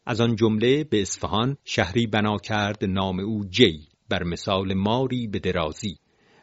از 0.06 0.20
آن 0.20 0.36
جمله 0.36 0.84
به 0.84 1.02
اصفهان 1.02 1.56
شهری 1.64 2.06
بنا 2.06 2.36
کرد 2.36 2.84
نام 2.84 3.20
او 3.20 3.44
جی 3.44 3.88
بر 4.08 4.22
مثال 4.22 4.74
ماری 4.74 5.26
به 5.26 5.38
درازی 5.38 5.98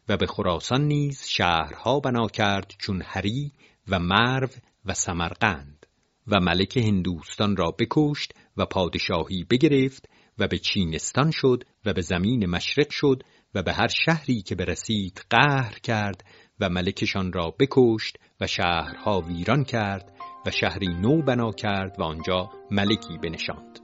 و 0.09 0.17
به 0.17 0.27
خراسان 0.27 0.81
نیز 0.81 1.25
شهرها 1.27 1.99
بنا 1.99 2.27
کرد 2.27 2.73
چون 2.79 3.01
هری 3.05 3.51
و 3.87 3.99
مرو 3.99 4.49
و 4.85 4.93
سمرقند 4.93 5.85
و 6.27 6.39
ملک 6.39 6.77
هندوستان 6.77 7.55
را 7.55 7.71
بکشت 7.79 8.33
و 8.57 8.65
پادشاهی 8.65 9.43
بگرفت 9.49 10.09
و 10.39 10.47
به 10.47 10.57
چینستان 10.57 11.31
شد 11.31 11.63
و 11.85 11.93
به 11.93 12.01
زمین 12.01 12.45
مشرق 12.49 12.89
شد 12.89 13.23
و 13.55 13.63
به 13.63 13.73
هر 13.73 13.87
شهری 13.87 14.41
که 14.41 14.55
برسید 14.55 15.25
قهر 15.29 15.79
کرد 15.79 16.23
و 16.59 16.69
ملکشان 16.69 17.33
را 17.33 17.55
بکشت 17.59 18.17
و 18.41 18.47
شهرها 18.47 19.21
ویران 19.21 19.63
کرد 19.63 20.13
و 20.45 20.51
شهری 20.51 20.87
نو 20.87 21.21
بنا 21.21 21.51
کرد 21.51 21.99
و 21.99 22.03
آنجا 22.03 22.49
ملکی 22.71 23.17
بنشاند. 23.17 23.79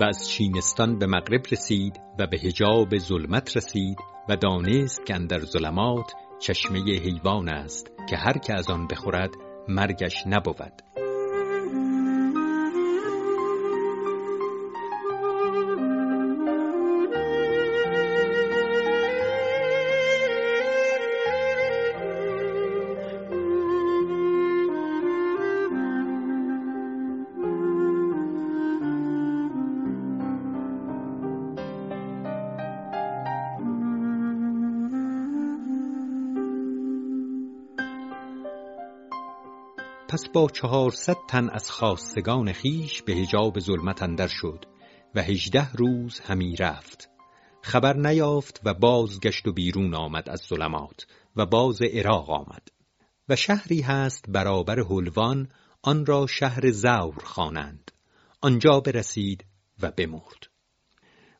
و 0.00 0.04
از 0.04 0.28
چینستان 0.28 0.98
به 0.98 1.06
مغرب 1.06 1.42
رسید 1.52 2.00
و 2.18 2.26
به 2.26 2.38
هجاب 2.38 2.98
ظلمت 2.98 3.56
رسید 3.56 3.96
و 4.28 4.36
دانست 4.36 5.06
که 5.06 5.14
اندر 5.14 5.38
ظلمات 5.38 6.12
چشمه 6.40 6.78
حیوان 6.78 7.48
است 7.48 7.92
که 8.08 8.16
هر 8.16 8.38
که 8.38 8.54
از 8.54 8.70
آن 8.70 8.86
بخورد 8.86 9.30
مرگش 9.68 10.26
نبود. 10.26 10.99
پس 40.20 40.28
با 40.28 40.48
چهارصد 40.48 41.16
تن 41.28 41.48
از 41.48 41.70
خاستگان 41.70 42.52
خیش 42.52 43.02
به 43.02 43.14
حجاب 43.14 43.58
ظلمت 43.58 44.02
اندر 44.02 44.26
شد 44.26 44.64
و 45.14 45.22
هجده 45.22 45.72
روز 45.72 46.20
همی 46.20 46.56
رفت. 46.56 47.08
خبر 47.62 47.96
نیافت 47.96 48.60
و 48.64 48.74
بازگشت 48.74 49.48
و 49.48 49.52
بیرون 49.52 49.94
آمد 49.94 50.30
از 50.30 50.40
ظلمات 50.40 51.06
و 51.36 51.46
باز 51.46 51.82
عراق 51.82 52.30
آمد. 52.30 52.68
و 53.28 53.36
شهری 53.36 53.80
هست 53.80 54.24
برابر 54.28 54.80
حلوان 54.80 55.48
آن 55.82 56.06
را 56.06 56.26
شهر 56.26 56.70
زور 56.70 57.22
خوانند. 57.24 57.90
آنجا 58.40 58.80
برسید 58.80 59.44
و 59.82 59.90
بمرد. 59.90 60.46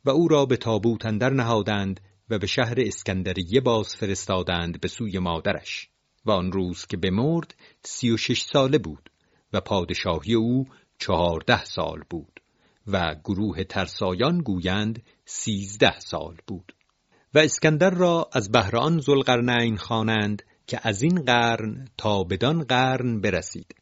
و 0.05 0.11
او 0.11 0.29
را 0.29 0.47
به 0.47 0.57
تابوت 0.57 1.07
اندر 1.07 1.31
نهادند 1.31 2.01
و 2.31 2.39
به 2.39 2.47
شهر 2.47 2.75
اسکندریه 2.79 3.61
باز 3.61 3.97
فرستادند 3.97 4.81
به 4.81 4.89
سوی 4.89 5.19
مادرش. 5.19 5.91
و 6.25 6.31
آن 6.31 6.53
روز 6.53 6.87
که 6.87 6.97
بمرد 6.97 7.55
سی 7.85 8.11
و 8.11 8.17
شش 8.17 8.43
ساله 8.43 8.79
بود 8.79 9.11
و 9.53 9.61
پادشاهی 9.61 10.35
او 10.35 10.67
چهارده 10.99 11.65
سال 11.65 12.03
بود 12.11 12.41
و 12.87 13.15
گروه 13.25 13.65
ترسایان 13.65 14.39
گویند 14.39 15.03
سیزده 15.25 16.01
سال 16.01 16.37
بود. 16.47 16.73
و 17.35 17.39
اسکندر 17.39 17.91
را 17.91 18.31
از 18.33 18.53
بهر 18.53 18.77
آن 18.77 19.01
ذوالقرنین 19.01 19.77
خوانند 19.77 20.43
که 20.67 20.81
از 20.83 21.03
این 21.03 21.23
قرن 21.23 21.89
تا 21.97 22.25
بدان 22.25 22.65
قرن 22.65 23.21
برسید 23.21 23.75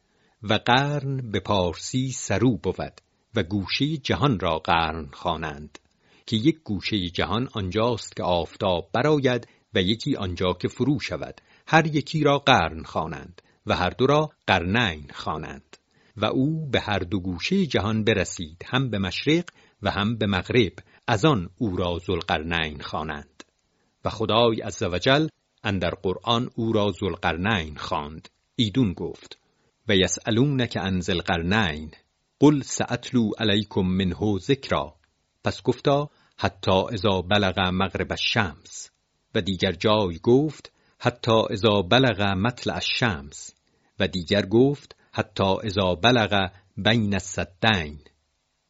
و 0.42 0.54
قرن 0.54 1.30
به 1.30 1.40
پارسی 1.40 2.12
سرو 2.12 2.56
بود 2.56 3.00
و 3.34 3.42
گوشه 3.42 3.96
جهان 3.96 4.40
را 4.40 4.58
قرن 4.58 5.08
خوانند 5.12 5.78
که 6.26 6.36
یک 6.36 6.58
گوشه 6.64 7.08
جهان 7.08 7.48
آنجاست 7.52 8.16
که 8.16 8.22
آفتاب 8.22 8.90
براید 8.92 9.48
و 9.74 9.82
یکی 9.82 10.16
آنجا 10.16 10.52
که 10.52 10.68
فرو 10.68 11.00
شود 11.00 11.40
هر 11.70 11.86
یکی 11.86 12.24
را 12.24 12.38
قرن 12.38 12.82
خوانند 12.82 13.42
و 13.66 13.76
هر 13.76 13.90
دو 13.90 14.06
را 14.06 14.30
قرنین 14.46 15.10
خوانند 15.14 15.76
و 16.16 16.24
او 16.24 16.66
به 16.66 16.80
هر 16.80 16.98
دو 16.98 17.20
گوشه 17.20 17.66
جهان 17.66 18.04
برسید 18.04 18.64
هم 18.66 18.90
به 18.90 18.98
مشرق 18.98 19.44
و 19.82 19.90
هم 19.90 20.16
به 20.16 20.26
مغرب 20.26 20.72
از 21.06 21.24
آن 21.24 21.50
او 21.58 21.76
را 21.76 21.98
ذوالقرنین 22.06 22.80
خوانند. 22.80 23.44
و 24.04 24.10
خدای 24.10 24.60
عزوجل 24.60 25.28
اندر 25.64 25.90
قرآن 25.90 26.50
او 26.54 26.72
را 26.72 26.92
ذوالقرنین 27.00 27.76
خواند. 27.76 28.28
ایدون 28.56 28.92
گفت 28.92 29.38
و 29.88 29.96
یسالونک 29.96 30.76
عن 30.76 31.00
ذوالقرنین 31.00 31.90
قل 32.40 32.62
سأتلو 32.62 33.30
علیکم 33.38 33.80
منه 33.86 34.38
ذکرا. 34.38 34.94
پس 35.44 35.62
گفتا 35.62 36.10
حتی 36.38 36.84
اذا 36.92 37.22
بلغ 37.22 37.58
مغرب 37.58 38.12
الشمس. 38.12 38.90
و 39.34 39.40
دیگر 39.40 39.72
جای 39.72 40.18
گفت 40.22 40.72
حتی 41.00 41.42
اذا 41.50 41.82
بلغ 41.82 42.22
مطلع 42.22 42.74
الشمس. 42.74 43.54
و 44.00 44.08
دیگر 44.08 44.46
گفت 44.46 44.96
حتی 45.12 45.54
اذا 45.64 45.94
بلغ 45.94 46.50
بین 46.76 47.14
السدین. 47.14 47.98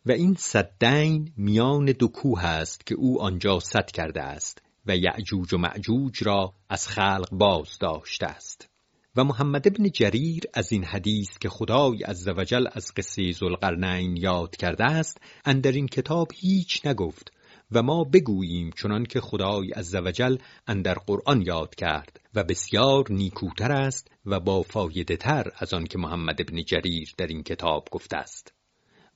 و 0.06 0.12
این 0.12 0.34
سدین 0.34 1.32
میان 1.36 1.84
دو 1.84 2.08
کوه 2.08 2.44
است 2.44 2.86
که 2.86 2.94
او 2.94 3.22
آنجا 3.22 3.60
سد 3.60 3.90
کرده 3.90 4.22
است 4.22 4.62
و 4.86 4.96
یعجوج 4.96 5.54
و 5.54 5.58
معجوج 5.58 6.24
را 6.24 6.52
از 6.68 6.88
خلق 6.88 7.28
باز 7.32 7.78
داشته 7.80 8.26
است. 8.26 8.68
و 9.16 9.24
محمد 9.24 9.66
ابن 9.68 9.90
جریر 9.90 10.42
از 10.54 10.72
این 10.72 10.84
حدیث 10.84 11.38
که 11.38 11.48
خدای 11.48 12.02
عزوجل 12.02 12.66
از 12.72 12.94
قصه 12.94 13.32
ذوالقرنین 13.32 14.16
یاد 14.16 14.56
کرده 14.56 14.84
است 14.84 15.20
اندر 15.44 15.72
این 15.72 15.86
کتاب 15.86 16.28
هیچ 16.34 16.86
نگفت 16.86 17.32
و 17.72 17.82
ما 17.82 18.04
بگوییم 18.04 18.70
چنان 18.70 19.04
که 19.04 19.20
خدای 19.20 19.70
عزوجل 19.70 20.36
اندر 20.66 20.94
قرآن 20.94 21.42
یاد 21.42 21.74
کرد 21.74 22.20
و 22.34 22.44
بسیار 22.44 23.04
نیکوتر 23.10 23.72
است 23.72 24.10
و 24.26 24.40
با 24.40 24.62
فایده 24.62 25.16
تر 25.16 25.52
از 25.58 25.74
آن 25.74 25.84
که 25.84 25.98
محمد 25.98 26.40
ابن 26.40 26.62
جریر 26.62 27.14
در 27.18 27.26
این 27.26 27.42
کتاب 27.42 27.88
گفته 27.90 28.16
است. 28.16 28.52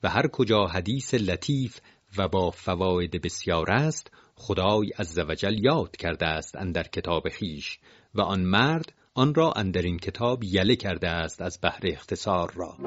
و 0.03 0.09
هر 0.09 0.27
کجا 0.27 0.67
حدیث 0.67 1.13
لطیف 1.13 1.79
و 2.17 2.27
با 2.27 2.51
فواید 2.51 3.21
بسیار 3.21 3.71
است 3.71 4.11
خدای 4.35 4.89
عزوجل 4.99 5.65
یاد 5.65 5.95
کرده 5.95 6.25
است 6.25 6.55
اندر 6.55 6.83
کتاب 6.83 7.29
خیش 7.29 7.79
و 8.15 8.21
آن 8.21 8.41
مرد 8.41 8.93
آن 9.13 9.35
را 9.35 9.51
اندر 9.55 9.81
این 9.81 9.97
کتاب 9.97 10.43
یله 10.43 10.75
کرده 10.75 11.09
است 11.09 11.41
از 11.41 11.59
بهر 11.61 11.81
اختصار 11.83 12.53
را. 12.55 12.77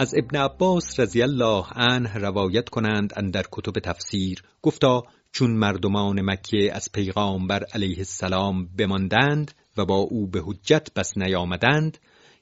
از 0.00 0.14
ابن 0.14 0.38
عباس 0.38 1.00
رضی 1.00 1.22
الله 1.22 1.64
عنه 1.74 2.18
روایت 2.18 2.68
کنند 2.68 3.12
اندر 3.16 3.44
کتب 3.52 3.72
تفسیر 3.72 4.42
گفتا 4.62 5.02
چون 5.32 5.50
مردمان 5.50 6.20
مکه 6.30 6.70
از 6.72 6.92
پیغامبر 6.92 7.64
علیه 7.74 7.98
السلام 7.98 8.66
بماندند 8.66 9.52
و 9.76 9.84
با 9.84 9.94
او 9.94 10.26
به 10.26 10.42
حجت 10.46 10.94
بس 10.94 11.18
نیامدند 11.18 11.98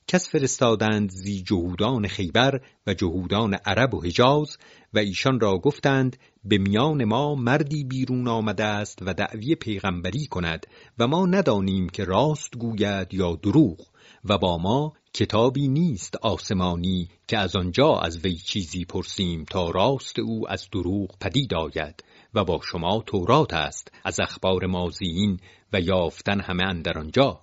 کس 0.07 0.29
فرستادند 0.29 1.11
زی 1.11 1.43
جهودان 1.43 2.07
خیبر 2.07 2.61
و 2.87 2.95
جهودان 2.95 3.55
عرب 3.55 3.95
و 3.95 4.01
حجاز 4.01 4.59
و 4.95 4.99
ایشان 4.99 5.41
را 5.41 5.59
گفتند 5.59 6.17
به 6.45 6.59
میان 6.59 7.05
ما 7.05 7.35
مردی 7.35 7.85
بیرون 7.85 8.29
آمده 8.29 8.65
است 8.65 8.99
و 9.03 9.15
دعوی 9.15 9.55
پیغمبری 9.55 10.27
کند 10.27 10.67
و 10.99 11.07
ما 11.07 11.27
ندانیم 11.27 11.89
که 11.89 12.05
راست 12.05 12.57
گوید 12.57 13.15
یا 13.15 13.37
دروغ 13.37 13.87
و 14.25 14.39
با 14.39 14.59
ما 14.59 14.93
کتابی 15.19 15.69
نیست 15.69 16.17
آسمانی 16.17 17.09
که 17.29 17.39
از 17.39 17.57
آنجا 17.57 17.95
از 17.95 18.25
وی 18.25 18.35
چیزی 18.35 18.85
پرسیم 18.85 19.45
تا 19.45 19.71
راست 19.71 20.19
او 20.19 20.51
از 20.51 20.69
دروغ 20.73 21.19
پدید 21.21 21.55
آید 21.55 22.05
و 22.35 22.45
با 22.45 22.61
شما 22.71 23.03
تورات 23.07 23.55
است 23.55 23.93
از 24.05 24.21
اخبار 24.21 24.67
مازیین 24.67 25.41
و 25.73 25.81
یافتن 25.81 26.41
همه 26.41 26.65
اندر 26.65 26.99
آنجا. 26.99 27.41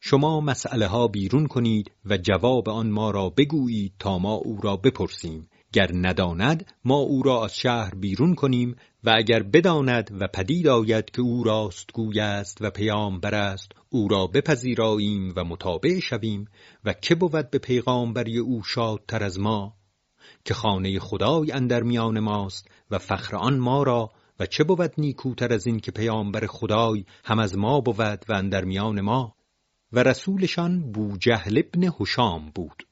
شما 0.00 0.40
مسئله 0.40 0.86
ها 0.86 1.08
بیرون 1.08 1.46
کنید 1.46 1.90
و 2.04 2.16
جواب 2.16 2.68
آن 2.68 2.90
ما 2.90 3.10
را 3.10 3.30
بگویید 3.30 3.92
تا 3.98 4.18
ما 4.18 4.34
او 4.34 4.60
را 4.62 4.76
بپرسیم. 4.76 5.48
گر 5.72 5.90
نداند 5.92 6.72
ما 6.84 6.96
او 6.96 7.22
را 7.22 7.44
از 7.44 7.56
شهر 7.56 7.94
بیرون 7.94 8.34
کنیم 8.34 8.76
و 9.04 9.14
اگر 9.16 9.42
بداند 9.42 10.10
و 10.20 10.28
پدید 10.28 10.68
آید 10.68 11.10
که 11.10 11.22
او 11.22 11.44
راست 11.44 11.92
گوی 11.92 12.20
است 12.20 12.58
و 12.60 12.70
پیامبر 12.70 13.34
است 13.34 13.72
او 13.88 14.08
را 14.08 14.26
بپذیراییم 14.26 15.32
و 15.36 15.44
متابع 15.44 16.00
شویم 16.00 16.48
و 16.84 16.92
که 16.92 17.14
بود 17.14 17.50
به 17.50 17.58
پیغامبری 17.58 18.38
او 18.38 18.62
شادتر 18.64 19.24
از 19.24 19.40
ما 19.40 19.74
که 20.44 20.54
خانه 20.54 20.98
خدای 20.98 21.52
اندر 21.52 21.82
میان 21.82 22.20
ماست 22.20 22.68
و 22.90 22.98
فخر 22.98 23.36
آن 23.36 23.58
ما 23.58 23.82
را 23.82 24.10
و 24.40 24.46
چه 24.46 24.64
بود 24.64 24.92
نیکوتر 24.98 25.52
از 25.52 25.66
این 25.66 25.80
که 25.80 25.90
پیامبر 25.90 26.46
خدای 26.46 27.04
هم 27.24 27.38
از 27.38 27.58
ما 27.58 27.80
بود 27.80 28.24
و 28.28 28.32
اندر 28.32 28.64
میان 28.64 29.00
ما 29.00 29.34
و 29.92 30.02
رسولشان 30.02 30.92
بوجهل 30.92 31.58
ابن 31.58 31.92
هشام 32.00 32.50
بود. 32.54 32.87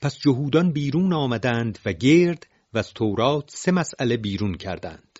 پس 0.00 0.18
جهودان 0.18 0.72
بیرون 0.72 1.12
آمدند 1.12 1.78
و 1.84 1.92
گرد 1.92 2.46
و 2.72 2.78
از 2.78 2.92
تورات 2.92 3.50
سه 3.54 3.72
مسئله 3.72 4.16
بیرون 4.16 4.54
کردند. 4.54 5.18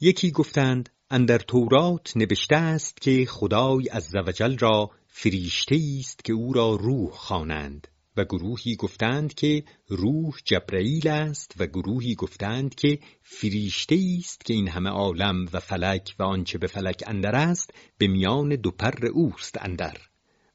یکی 0.00 0.30
گفتند 0.30 0.88
اندر 1.10 1.38
تورات 1.38 2.12
نبشته 2.16 2.56
است 2.56 3.00
که 3.00 3.26
خدای 3.28 3.88
عزوجل 3.88 4.58
را 4.58 4.90
فریشته 5.08 5.78
است 5.98 6.24
که 6.24 6.32
او 6.32 6.52
را 6.52 6.74
روح 6.74 7.10
خوانند 7.10 7.88
و 8.16 8.24
گروهی 8.24 8.76
گفتند 8.76 9.34
که 9.34 9.64
روح 9.88 10.34
جبرئیل 10.44 11.08
است 11.08 11.54
و 11.58 11.66
گروهی 11.66 12.14
گفتند 12.14 12.74
که 12.74 12.98
فریشته 13.22 13.98
است 14.18 14.44
که 14.44 14.54
این 14.54 14.68
همه 14.68 14.90
عالم 14.90 15.46
و 15.52 15.60
فلک 15.60 16.14
و 16.18 16.22
آنچه 16.22 16.58
به 16.58 16.66
فلک 16.66 17.04
اندر 17.06 17.34
است 17.34 17.70
به 17.98 18.06
میان 18.06 18.48
دو 18.48 18.70
پر 18.70 19.06
اوست 19.06 19.58
اندر. 19.60 19.96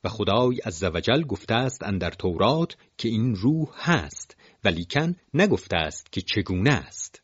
و 0.04 0.10
خدای 0.10 0.60
عزوجل 0.60 1.22
گفته 1.22 1.54
است 1.54 1.84
اندر 1.84 2.12
تورات 2.12 2.78
که 2.98 3.10
این 3.10 3.36
روح 3.36 3.70
هست 3.76 4.38
ولیکن 4.64 5.16
نگفته 5.34 5.78
است 5.78 6.12
که 6.12 6.22
چگونه 6.22 6.72
است. 6.72 7.22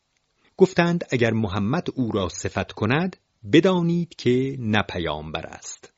گفتند 0.58 1.04
اگر 1.12 1.32
محمد 1.32 1.88
او 1.96 2.12
را 2.12 2.30
صفت 2.30 2.72
کند 2.72 3.18
بدانید 3.54 4.16
که 4.16 4.56
نه 4.60 4.82
پیامبر 4.82 5.46
است. 5.46 5.94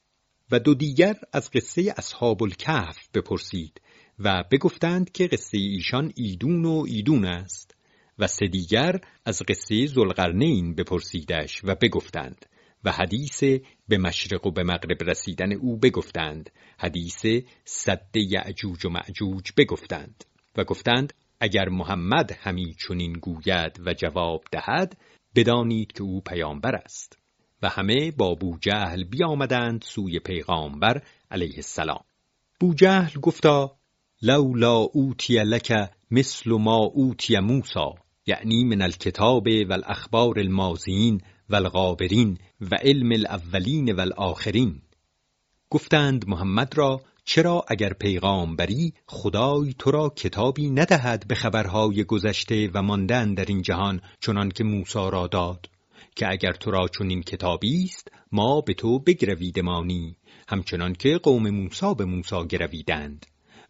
و 0.52 0.60
دو 0.60 0.74
دیگر 0.74 1.16
از 1.34 1.52
قصه 1.52 1.94
اصحاب 1.98 2.44
الکهف 2.44 2.98
بپرسید 3.14 3.82
و 4.20 4.44
بگفتند 4.52 5.12
که 5.12 5.28
قصه 5.28 5.58
ایشان 5.58 6.14
ایدون 6.16 6.66
و 6.66 6.84
ایدون 6.88 7.26
است. 7.26 7.76
و 8.20 8.28
سه 8.28 8.48
دیگر 8.48 9.00
از 9.26 9.42
قصه 9.42 9.88
ذوالقرنین 9.88 10.76
بپرسیدش 10.76 11.62
و 11.64 11.76
بگفتند 11.76 12.46
و 12.84 12.92
حدیث 12.92 13.44
به 13.88 13.98
مشرق 13.98 14.48
و 14.48 14.52
به 14.52 14.64
مغرب 14.64 15.04
رسیدن 15.10 15.54
او 15.54 15.78
بگفتند. 15.78 16.50
حدیث 16.80 17.26
صد 17.66 18.16
یعجوج 18.16 18.86
و 18.86 18.90
معجوج 18.90 19.52
بگفتند. 19.58 20.24
و 20.58 20.64
گفتند 20.64 21.14
اگر 21.40 21.70
محمد 21.70 22.32
همی 22.32 22.76
چنین 22.88 23.14
گوید 23.14 23.80
و 23.86 23.94
جواب 23.94 24.44
دهد 24.52 24.98
بدانید 25.36 25.92
که 25.92 26.04
او 26.04 26.22
پیامبر 26.22 26.76
است. 26.76 27.18
و 27.62 27.70
همه 27.70 28.12
با 28.12 28.36
بوجهل 28.36 29.04
بیامدند 29.04 29.82
سوی 29.82 30.20
پیغامبر 30.20 31.02
علیه 31.32 31.56
السلام. 31.56 32.04
بوجهل 32.60 33.20
گفتا 33.20 33.78
لولا 34.22 34.78
اوتی 34.78 35.38
لک 35.38 35.74
مثل 36.12 36.52
ما 36.52 36.78
اوتی 36.78 37.40
موسا 37.40 37.96
یعنی 38.28 38.64
من 38.64 38.82
الکتاب 38.82 39.48
و 39.70 39.74
الاخبار 39.74 40.40
المازین 40.40 41.22
و 41.50 41.56
الغابرین 41.56 42.38
و 42.62 42.76
علم 42.76 43.12
الاولین 43.12 43.92
و 43.92 44.00
الاخرین 44.00 44.82
گفتند 45.70 46.28
محمد 46.28 46.78
را 46.78 47.02
چرا 47.26 47.66
اگر 47.68 47.94
پیغامبری 47.94 48.94
خدای 49.08 49.76
تو 49.80 49.92
را 49.92 50.10
کتابی 50.10 50.70
ندهد 50.70 51.28
به 51.28 51.36
خبرهای 51.36 52.04
گذشته 52.04 52.70
و 52.74 52.82
ماندن 52.82 53.34
در 53.34 53.46
این 53.46 53.62
جهان 53.62 54.02
چنان 54.20 54.50
که 54.50 54.64
موسی 54.64 55.10
را 55.12 55.28
داد؟ 55.28 55.70
که 56.16 56.32
اگر 56.32 56.52
تو 56.52 56.72
را 56.72 56.88
چنین 56.88 57.22
کتابی 57.22 57.84
است 57.84 58.12
ما 58.32 58.62
به 58.62 58.74
تو 58.74 59.00
بگرویدمانی. 59.00 60.18
همچنان 60.50 60.94
که 60.94 61.18
قوم 61.18 61.50
موسی 61.50 61.96
به 61.98 62.06
موسی 62.06 62.48
گرویدند. 62.50 63.26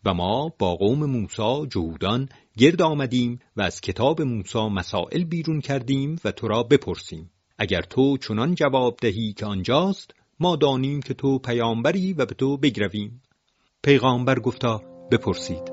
و 0.05 0.13
ما 0.13 0.53
با 0.59 0.75
قوم 0.75 1.05
موسی 1.05 1.67
جهودان 1.69 2.29
گرد 2.57 2.81
آمدیم 2.81 3.39
و 3.55 3.61
از 3.61 3.81
کتاب 3.81 4.21
موسی 4.21 4.67
مسائل 4.67 5.23
بیرون 5.23 5.61
کردیم 5.61 6.15
و 6.25 6.31
تو 6.31 6.47
را 6.47 6.63
بپرسیم. 6.63 7.31
اگر 7.59 7.81
تو 7.81 8.17
چنان 8.17 8.55
جواب 8.55 8.97
دهی 9.01 9.33
که 9.33 9.45
آنجاست 9.45 10.11
ما 10.39 10.55
دانیم 10.55 11.01
که 11.01 11.13
تو 11.13 11.39
پیامبری 11.39 12.13
و 12.13 12.25
به 12.25 12.33
تو 12.35 12.57
بگرویم. 12.57 13.21
پیغامبر 13.83 14.39
گفتا 14.39 14.81
بپرسید. 15.11 15.71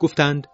گفتند 0.00 0.46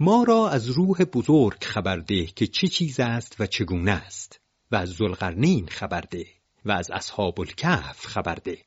ما 0.00 0.24
را 0.24 0.48
از 0.48 0.68
روح 0.68 1.04
بزرگ 1.04 1.64
خبر 1.64 1.96
ده 1.96 2.26
که 2.26 2.46
چه 2.46 2.68
چیز 2.68 3.00
است 3.00 3.36
و 3.40 3.46
چگونه 3.46 3.90
است 3.90 4.40
و 4.72 4.76
از 4.76 4.88
ذوالقرنین 4.88 5.66
خبر 5.66 6.00
ده 6.00 6.26
و 6.64 6.72
از 6.72 6.90
اصحاب 6.90 7.40
الکهف 7.40 8.06
خبر 8.06 8.34
ده. 8.34 8.58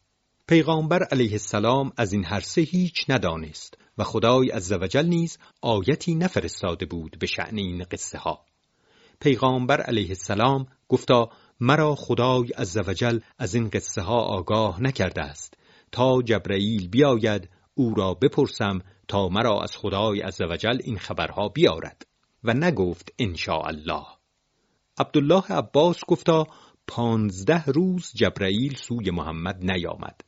پیغامبر 0.47 1.03
علیه 1.03 1.31
السلام 1.31 1.91
از 1.97 2.13
این 2.13 2.25
هر 2.25 2.39
سه 2.39 2.61
هیچ 2.61 3.05
ندانست. 3.09 3.77
و 3.97 4.03
خدای 4.03 4.49
عزوجل 4.49 5.05
نیز 5.05 5.37
آیتی 5.61 6.15
نفرستاده 6.15 6.85
بود 6.85 7.19
به 7.19 7.27
شعن 7.27 7.57
این 7.57 7.83
قصه 7.91 8.17
ها 8.17 8.45
پیغامبر 9.19 9.81
علیه 9.81 10.09
السلام 10.09 10.67
گفتا 10.89 11.29
مرا 11.59 11.95
خدای 11.95 12.47
عزوجل 12.47 13.19
از 13.37 13.55
این 13.55 13.69
قصه 13.69 14.01
ها 14.01 14.21
آگاه 14.21 14.83
نکرده 14.83 15.21
است. 15.21 15.53
تا 15.91 16.21
جبرئیل 16.21 16.87
بیاید 16.89 17.49
او 17.73 17.93
را 17.95 18.13
بپرسم 18.13 18.79
تا 19.07 19.29
مرا 19.29 19.61
از 19.61 19.77
خدای 19.77 20.21
عزوجل 20.21 20.77
این 20.83 20.97
خبرها 20.97 21.49
بیارد. 21.49 22.05
و 22.43 22.53
نگفت 22.53 23.13
ان 23.19 23.35
الله 23.47 24.05
عبدالله 24.97 25.43
عباس 25.49 25.99
گفتا 26.07 26.47
پانزده 26.87 27.65
روز 27.65 28.11
جبرئیل 28.15 28.75
سوی 28.75 29.11
محمد 29.11 29.71
نیامد. 29.71 30.21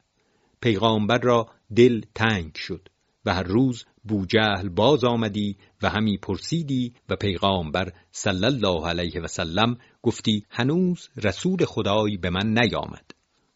پیغامبر 0.62 1.19
را 1.19 1.49
دل 1.75 2.01
تنگ 2.15 2.55
شد. 2.55 2.89
و 3.25 3.34
هر 3.34 3.43
روز 3.43 3.86
بوجهل 4.03 4.69
باز 4.69 5.03
آمدی 5.03 5.58
و 5.82 5.89
همی 5.89 6.17
پرسیدی 6.17 6.93
و 7.10 7.15
پیغامبر 7.15 7.93
صلی 8.12 8.45
الله 8.45 8.88
علیه 8.88 9.21
و 9.21 9.27
سلم 9.27 9.77
گفتی 10.01 10.45
هنوز 10.49 11.10
رسول 11.23 11.65
خدای 11.65 12.17
به 12.17 12.29
من 12.29 12.53
نیامد. 12.53 13.12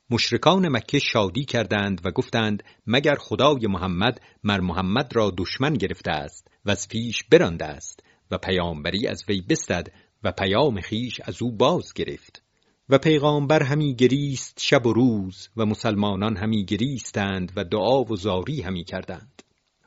مشرکان 0.09 0.67
مکه 0.69 0.99
شادی 0.99 1.45
کردند 1.45 2.01
و 2.05 2.11
گفتند 2.11 2.63
مگر 2.87 3.15
خدای 3.15 3.67
محمد 3.67 4.21
مر 4.43 4.59
محمد 4.59 5.15
را 5.15 5.33
دشمن 5.37 5.73
گرفته 5.73 6.11
است 6.11 6.47
و 6.65 6.71
از 6.71 6.87
پیش 6.87 7.23
برانده 7.23 7.65
است 7.65 8.03
و 8.31 8.37
پیامبری 8.37 9.07
از 9.07 9.23
وی 9.27 9.41
بستد 9.41 9.87
و 10.23 10.31
پیام 10.31 10.81
خیش 10.81 11.19
از 11.23 11.41
او 11.41 11.51
باز 11.51 11.93
گرفت. 11.93 12.43
و 12.89 12.97
پیغامبر 12.97 13.63
همی 13.63 13.95
گریست 13.95 14.59
شب 14.61 14.85
و 14.85 14.93
روز 14.93 15.49
و 15.57 15.65
مسلمانان 15.65 16.37
همی 16.37 16.65
گریستند 16.65 17.51
و 17.55 17.63
دعا 17.63 18.03
و 18.03 18.15
زاری 18.15 18.61
همی 18.61 18.83
کردند. 18.83 19.42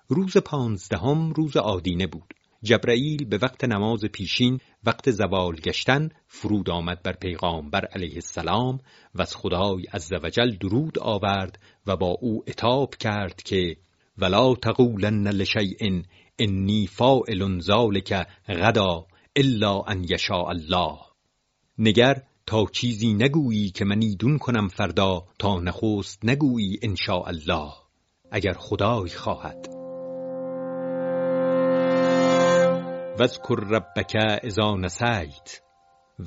روز 0.08 0.36
پانزدهم 0.36 1.32
روز 1.32 1.56
آدینه 1.56 2.06
بود. 2.06 2.34
جبرئیل 2.62 3.24
به 3.24 3.38
وقت 3.42 3.64
نماز 3.64 4.04
پیشین 4.04 4.60
وقت 4.84 5.10
زوال 5.10 5.54
گشتن 5.54 6.08
فرود 6.26 6.70
آمد 6.70 7.02
بر 7.02 7.12
پیغامبر 7.12 7.84
علیه 7.84 8.14
السلام 8.14 8.80
و 9.14 9.22
از 9.22 9.36
خدای 9.36 9.84
عزوجل 9.92 10.56
درود 10.56 10.98
آورد 10.98 11.58
و 11.86 11.96
با 11.96 12.06
او 12.20 12.44
اتاب 12.48 12.94
کرد 12.94 13.42
که 13.42 13.76
ولا 14.18 14.54
تقولن 14.54 15.28
لشیء 15.28 16.02
انی 16.38 16.86
فاعل 16.86 17.60
ذلک 17.60 18.26
غدا 18.48 19.06
الا 19.36 19.80
ان 19.80 20.04
یشاء 20.04 20.48
الله. 20.48 20.98
نگر 21.78 22.22
تا 22.46 22.66
چیزی 22.72 23.14
نگویی 23.14 23.70
که 23.70 23.84
من 23.84 24.02
ایدون 24.02 24.38
کنم 24.38 24.68
فردا 24.68 25.26
تا 25.38 25.60
نخست 25.60 26.24
نگویی 26.24 26.78
ان 26.82 26.96
الله. 27.26 27.72
اگر 28.30 28.52
خدای 28.52 29.08
خواهد. 29.08 29.75
واذکر 33.18 33.54
ربک 33.54 34.16
اذا 34.42 34.74
نسیت. 34.74 35.60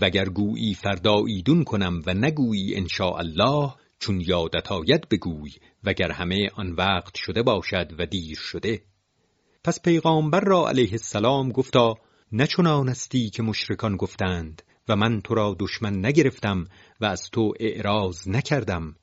وگر 0.02 0.30
گویی 0.30 0.74
فردا 0.74 1.16
ایدون 1.28 1.64
کنم 1.64 2.02
و 2.06 2.14
نگویی 2.14 2.76
ان 2.76 2.88
الله 3.02 3.74
چون 4.00 4.22
یادت 4.22 4.72
آید 4.72 5.10
بگوی 5.10 5.52
وگر 5.84 6.12
همه 6.12 6.50
آن 6.56 6.72
وقت 6.72 7.18
شده 7.18 7.44
باشد 7.44 7.94
و 8.00 8.06
دیر 8.06 8.38
شده. 8.38 8.82
پس 9.64 9.82
پیغامبر 9.82 10.40
را 10.40 10.70
علیه 10.70 10.92
السلام 10.92 11.52
گفتا 11.52 11.96
نه 12.32 12.48
چنانستی 12.48 13.30
که 13.30 13.44
مشرکان 13.44 13.98
گفتند 13.98 14.62
و 14.88 14.96
من 14.96 15.22
تو 15.22 15.36
را 15.36 15.56
دشمن 15.60 16.06
نگرفتم 16.06 16.66
و 17.02 17.06
از 17.06 17.30
تو 17.32 17.54
اعراض 17.60 18.28
نکردم. 18.28 18.96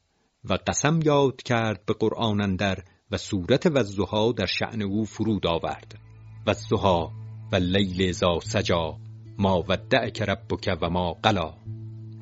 و 0.45 0.59
قسم 0.67 1.01
یاد 1.05 1.43
کرد 1.43 1.87
به 1.87 1.95
قرآن 1.95 2.41
اندر 2.41 2.79
و 3.11 3.17
صورت 3.17 3.67
و 3.67 4.33
در 4.33 4.47
شعن 4.47 4.83
او 4.83 5.05
فرود 5.05 5.47
آورد. 5.47 5.99
و 6.47 6.55
و 7.53 7.57
لیل 7.57 8.13
زا 8.13 8.41
سجا 8.41 8.99
ما 9.39 9.65
ودعک 9.69 10.23
ربک 10.23 10.79
و 10.83 10.91
ما 10.91 11.13
قلا. 11.13 11.55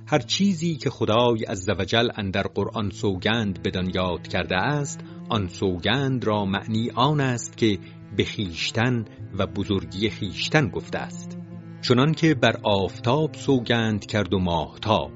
هر 0.06 0.18
چیزی 0.18 0.76
که 0.76 0.90
خدای 0.90 1.44
عزوجل 1.44 2.08
اندر 2.16 2.42
قرآن 2.42 2.90
سوگند 2.90 3.62
بدان 3.62 3.90
یاد 3.94 4.28
کرده 4.28 4.56
است 4.56 5.00
آن 5.28 5.48
سوگند 5.48 6.24
را 6.24 6.44
معنی 6.44 6.90
آن 6.94 7.20
است 7.20 7.56
که 7.56 7.78
به 8.16 8.24
خیشتن 8.24 9.04
و 9.38 9.46
بزرگی 9.46 10.10
خیشتن 10.10 10.68
گفته 10.68 10.98
است. 10.98 11.38
چنان 11.82 12.12
که 12.12 12.34
بر 12.34 12.60
آفتاب 12.62 13.34
سوگند 13.34 14.06
کرد 14.06 14.34
و 14.34 14.38
ماهتاب 14.38 15.10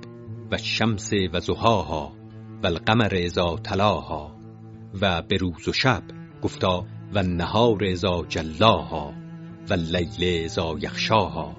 و 0.50 0.58
شمس 0.58 1.10
و 1.32 1.40
زهاها 1.40 2.12
و 2.62 2.66
القمر 2.66 3.14
ازا 3.24 3.56
تلاها 3.56 4.36
و 5.00 5.22
به 5.22 5.36
روز 5.36 5.68
و 5.68 5.72
شب 5.72 6.02
گفتا 6.42 6.86
و 7.14 7.22
نهار 7.22 7.84
ازا 7.84 8.24
جلاها. 8.28 9.27
و 9.70 9.74
لیل 9.74 10.44
ازا 10.44 10.76
یخشاها 10.80 11.56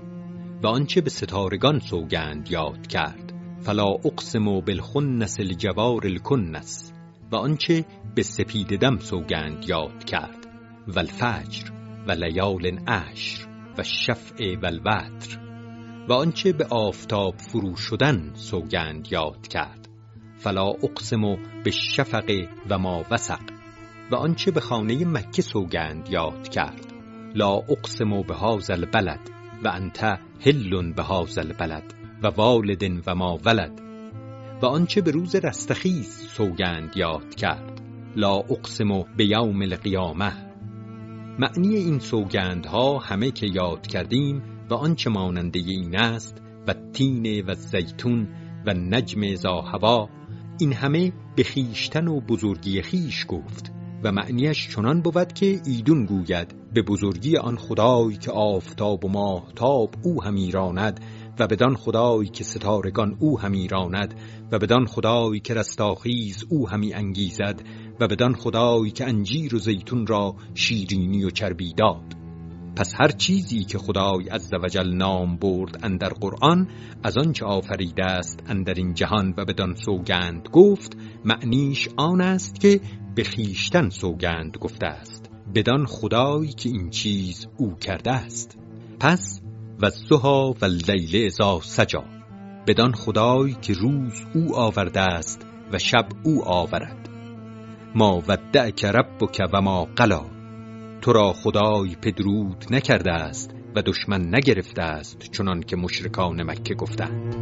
و 0.64 0.68
آنچه 0.68 1.02
به 1.02 1.10
ستارگان 1.10 1.80
سوگند 1.80 2.52
یاد 2.52 2.88
کرد. 2.88 3.34
فلا 3.62 3.88
اقسم 3.88 4.46
بالخنس 4.46 5.40
الجوار 5.40 6.08
الکنس 6.08 6.94
و 7.32 7.36
آنچه 7.36 7.86
به 8.16 8.24
سپید 8.24 8.80
دم 8.80 8.98
سوگند 9.00 9.66
یاد 9.70 10.04
کرد. 10.04 10.48
و 10.88 11.00
الفجر 11.00 11.72
و 12.08 12.12
لیال 12.12 12.66
عشر 12.88 13.48
و 13.78 13.84
شفع 13.84 14.56
و 14.62 14.66
الوتر 14.66 15.40
و 16.10 16.14
آنچه 16.14 16.54
به 16.54 16.66
آفتاب 16.66 17.36
فرو 17.38 17.76
شدن 17.76 18.32
سوگند 18.34 19.08
یاد 19.12 19.48
کرد. 19.48 19.90
فلا 20.38 20.68
اقسم 20.68 21.22
به 21.64 21.72
شفق 21.72 22.48
و 22.70 22.78
ما 22.78 23.06
وسق 23.12 23.42
و 24.12 24.16
آنچه 24.16 24.52
به 24.52 24.60
خانه 24.60 25.06
مکه 25.06 25.42
سوگند 25.42 26.10
یاد 26.10 26.50
کرد. 26.50 26.99
لا 27.36 27.54
اقسم 27.54 28.22
به 28.22 28.36
هذا 28.36 28.74
البلد 28.74 29.20
و 29.64 29.68
انت 29.68 30.04
هل 30.40 30.94
به 30.94 31.04
هذا 31.04 31.42
البلد 31.42 31.94
و 32.24 32.28
والد 32.28 33.08
و 33.08 33.16
ما 33.16 33.40
ولد. 33.46 33.82
و 34.62 34.66
آنچه 34.66 35.02
به 35.02 35.12
روز 35.12 35.36
رستخیز 35.36 36.10
سوگند 36.10 36.94
یاد 36.98 37.36
کرد. 37.36 37.82
لا 38.16 38.36
اقسم 38.36 39.06
به 39.18 39.26
یوم 39.26 39.62
القیامه 39.62 40.50
معنی 41.40 41.76
این 41.76 42.00
سوگندها 42.00 42.98
همه 42.98 43.32
که 43.32 43.48
یاد 43.48 43.88
کردیم 43.88 44.42
و 44.70 44.74
آنچه 44.74 45.10
ماننده 45.10 45.60
این 45.60 45.96
است 45.96 46.42
و 46.68 46.74
تین 46.94 47.46
و 47.46 47.54
زیتون 47.54 48.28
و 48.66 48.74
نجم 48.74 49.36
زاهوا 49.36 50.10
این 50.60 50.74
همه 50.74 51.14
به 51.36 51.44
خیشتن 51.44 52.08
و 52.08 52.20
بزرگی 52.22 52.82
خیش 52.82 53.26
گفت 53.28 53.72
و 54.04 54.12
معنیش 54.12 54.70
چنان 54.76 55.02
بود 55.02 55.34
که 55.34 55.62
ایدون 55.66 56.06
گوید 56.06 56.56
به 56.74 56.82
بزرگی 56.82 57.38
آن 57.38 57.58
خدای 57.58 58.18
که 58.18 58.32
آفتاب 58.32 59.06
و 59.06 59.10
ماهتاب 59.10 59.96
او 60.04 60.24
همی 60.24 60.52
راند 60.52 61.00
و 61.40 61.48
بدان 61.48 61.76
خدایی 61.76 62.30
که 62.30 62.44
ستارگان 62.44 63.18
او 63.20 63.40
همی 63.40 63.68
راند 63.68 64.14
و 64.52 64.60
بدان 64.60 64.86
خدایی 64.86 65.40
که 65.40 65.54
رستاخیز 65.54 66.46
او 66.50 66.70
همی 66.70 66.94
انگیزد 66.94 67.62
و 68.00 68.08
بدان 68.08 68.36
خدایی 68.36 68.92
که 68.92 69.08
انجیر 69.08 69.56
و 69.56 69.60
زیتون 69.60 70.08
را 70.08 70.36
شیرینی 70.54 71.24
و 71.24 71.30
چربی 71.30 71.74
داد. 71.74 72.16
پس 72.76 72.94
هر 73.02 73.08
چیزی 73.08 73.64
که 73.64 73.78
خدای 73.78 74.30
عزوجل 74.30 74.94
نام 74.94 75.38
برد 75.38 75.80
اندر 75.84 76.10
قرآن 76.10 76.68
از 77.04 77.18
آنچه 77.18 77.46
آفریده 77.46 78.06
است 78.06 78.44
اندر 78.48 78.74
این 78.74 78.94
جهان 78.94 79.34
و 79.38 79.46
بدان 79.46 79.76
سوگند 79.76 80.50
گفت 80.52 80.98
معنیش 81.26 81.90
آن 81.98 82.22
است 82.22 82.60
که 82.60 82.82
به 83.16 83.24
خیشتن 83.24 83.90
سوگند 83.90 84.58
گفته 84.58 84.86
است. 84.86 85.29
بدان 85.56 85.86
خدایی 85.86 86.54
که 86.54 86.70
این 86.70 86.90
چیز 86.90 87.48
او 87.58 87.76
کرده 87.76 88.12
است. 88.12 88.58
پس 89.00 89.42
و 89.82 89.90
زها 89.90 90.56
و 90.62 90.66
لیل 90.66 91.26
ازا 91.26 91.60
سجا. 91.62 92.04
بدان 92.68 92.94
خدای 92.94 93.54
که 93.62 93.74
روز 93.74 94.26
او 94.36 94.56
آورده 94.56 95.00
است 95.00 95.46
و 95.72 95.80
شب 95.80 96.08
او 96.24 96.46
آورد. 96.46 97.10
ما 97.96 98.24
ودعک 98.28 98.86
ربک 98.86 99.42
و 99.54 99.62
ما 99.62 99.86
قلا. 99.96 100.26
تو 101.02 101.14
را 101.14 101.34
خدای 101.34 101.96
پدرود 102.02 102.66
نکرده 102.72 103.12
است 103.12 103.52
و 103.76 103.82
دشمن 103.82 104.36
نگرفته 104.36 104.82
است 104.82 105.18
چنان 105.32 105.62
که 105.62 105.76
مشرکان 105.76 106.44
مکه 106.44 106.74
گفتند. 106.74 107.36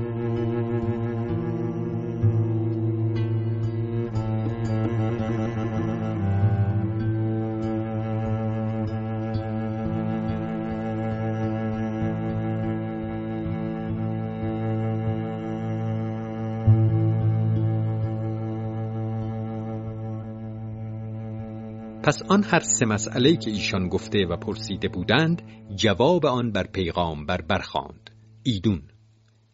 پس 22.07 22.21
آن 22.29 22.43
هر 22.43 22.59
سه 22.59 22.85
مسئله 22.85 23.35
که 23.35 23.51
ایشان 23.51 23.89
گفته 23.89 24.25
و 24.25 24.37
پرسیده 24.37 24.87
بودند 24.87 25.41
جواب 25.75 26.25
آن 26.25 26.51
بر 26.51 26.67
پیغامبر 26.67 27.41
برخواند 27.41 28.09
ایدون. 28.43 28.83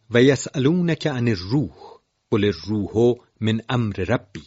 و 0.09 0.23
یسألونک 0.23 1.07
عن 1.07 1.27
الروح. 1.27 1.75
قل 2.31 2.45
الروح 2.45 3.15
من 3.41 3.61
امر 3.69 3.93
ربی. 3.93 4.43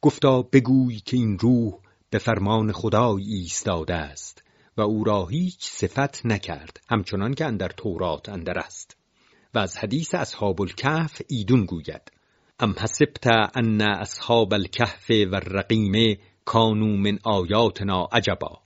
گفتا 0.00 0.42
بگوی 0.42 1.00
که 1.00 1.16
این 1.16 1.38
روح 1.38 1.72
به 2.10 2.18
فرمان 2.18 2.72
خدای 2.72 3.24
ایستاده 3.24 3.94
است 3.94 4.42
و 4.76 4.80
او 4.80 5.04
را 5.04 5.26
هیچ 5.26 5.64
صفت 5.64 6.26
نکرد 6.26 6.80
همچنان 6.90 7.34
که 7.34 7.44
اندر 7.44 7.68
تورات 7.68 8.28
اندر 8.28 8.58
است. 8.58 8.96
و 9.54 9.58
از 9.58 9.76
حدیث 9.76 10.14
اصحاب 10.14 10.60
الکهف 10.60 11.22
ایدون 11.28 11.64
گوید 11.64 12.12
ام 12.60 12.74
حسبت 12.78 13.26
ان 13.54 13.80
اصحاب 13.80 14.54
الکهف 14.54 15.10
و 15.10 15.34
الرقیم 15.34 16.18
کانو 16.44 16.96
من 16.96 17.18
آیاتنا 17.24 18.08
عجبا. 18.12 18.62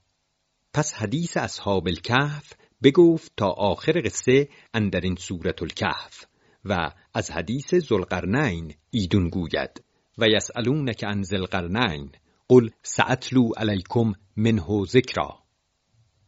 پس 0.73 0.95
حدیث 0.95 1.37
اصحاب 1.37 1.89
الکهف 1.89 2.53
بگفت 2.83 3.33
تا 3.37 3.51
آخر 3.51 4.03
قصه 4.05 4.49
اندر 4.75 5.01
این 5.01 5.17
سورت 5.17 5.63
الکهف 5.63 6.25
و 6.65 6.91
از 7.15 7.31
حدیث 7.31 7.75
زلقرنین 7.75 8.75
ایدون 8.91 9.29
گوید 9.29 9.85
و 10.19 10.29
یسألونک 10.29 11.05
عن 11.05 11.23
ذلقرنین 11.23 12.11
قل 12.49 12.71
سأتلو 12.83 13.51
علیکم 13.57 14.13
منه 14.37 14.85
ذکرا. 14.87 15.39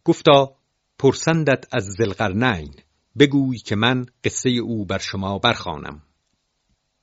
گفتا 0.04 0.56
پرسندت 0.98 1.64
از 1.72 1.85
ذلقرنین 1.85 2.74
بگوی 3.18 3.59
که 3.59 3.76
من 3.76 4.06
قصه 4.24 4.50
او 4.50 4.85
بر 4.85 4.98
شما 4.98 5.38
برخوانم. 5.38 6.02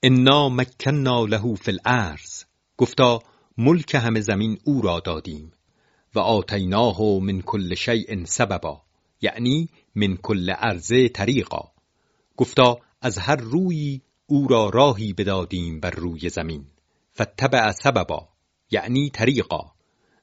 انا 0.03 0.49
مکننا 0.49 1.25
له 1.25 1.55
فی 1.55 1.71
الارض. 1.71 2.43
گفتا 2.77 3.19
ملک 3.57 3.95
همه 3.95 4.21
زمین 4.21 4.57
او 4.63 4.81
را 4.81 4.99
دادیم. 4.99 5.51
و 6.15 6.19
آتیناه 6.19 7.01
من 7.01 7.41
کل 7.41 7.75
شیء 7.75 8.25
سببا 8.25 8.81
یعنی 9.21 9.69
من 9.95 10.17
کل 10.17 10.53
ارزه 10.57 11.09
طریقا. 11.09 11.71
گفتا 12.37 12.77
از 13.01 13.17
هر 13.17 13.35
روی 13.35 14.01
او 14.25 14.47
را 14.47 14.69
راهی 14.69 15.13
بدادیم 15.13 15.79
بر 15.79 15.91
روی 15.91 16.29
زمین. 16.29 16.65
فتبع 17.15 17.71
سببا 17.71 18.29
یعنی 18.71 19.09
طریقا. 19.09 19.71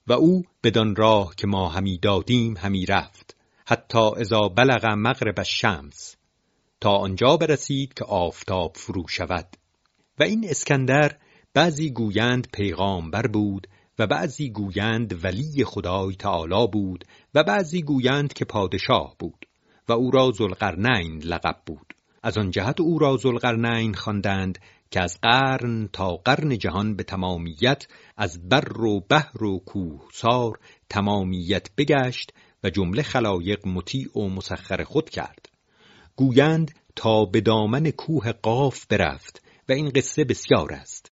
و 0.06 0.12
او 0.12 0.42
بدان 0.62 0.96
راه 0.96 1.34
که 1.36 1.46
ما 1.46 1.68
همی 1.68 1.98
دادیم 1.98 2.56
همی 2.56 2.86
رفت 2.86 3.36
حتی 3.66 4.10
اذا 4.16 4.48
بلغ 4.48 4.86
مغرب 4.86 5.38
الشمس. 5.38 6.16
تا 6.80 6.96
آنجا 6.96 7.36
برسید 7.36 7.94
که 7.94 8.04
آفتاب 8.04 8.76
فرو 8.76 9.08
شود. 9.08 9.56
و 10.18 10.22
این 10.22 10.46
اسکندر 10.48 11.16
بعضی 11.54 11.90
گویند 11.90 12.48
پیغامبر 12.52 13.26
بود 13.26 13.66
و 13.98 14.06
بعضی 14.06 14.50
گویند 14.50 15.24
ولی 15.24 15.64
خدای 15.64 16.14
تعالی 16.14 16.66
بود 16.72 17.04
و 17.34 17.44
بعضی 17.44 17.82
گویند 17.82 18.32
که 18.32 18.44
پادشاه 18.44 19.16
بود 19.18 19.46
و 19.88 19.92
او 19.92 20.10
را 20.10 20.30
ذوالقرنین 20.30 21.22
لقب 21.22 21.56
بود. 21.66 21.94
از 22.22 22.38
آن 22.38 22.50
جهت 22.50 22.80
او 22.80 22.98
را 22.98 23.16
ذوالقرنین 23.16 23.94
خواندند 23.94 24.58
که 24.90 25.02
از 25.02 25.18
قرن 25.22 25.88
تا 25.92 26.16
قرن 26.16 26.58
جهان 26.58 26.96
به 26.96 27.02
تمامیت 27.02 27.86
از 28.16 28.48
بر 28.48 28.80
و 28.80 29.00
بحر 29.00 29.44
و 29.44 29.58
کوهسار 29.58 30.58
تمامیت 30.88 31.68
بگشت 31.76 32.32
و 32.64 32.70
جمله 32.70 33.02
خلایق 33.02 33.66
مطیع 33.66 34.18
و 34.18 34.28
مسخر 34.28 34.84
خود 34.84 35.10
کرد. 35.10 35.48
گویند 36.16 36.70
تا 36.96 37.24
به 37.24 37.40
دامن 37.40 37.90
کوه 37.90 38.32
قاف 38.32 38.86
برفت 38.86 39.42
و 39.68 39.72
این 39.72 39.88
قصه 39.88 40.24
بسیار 40.24 40.72
است. 40.72 41.09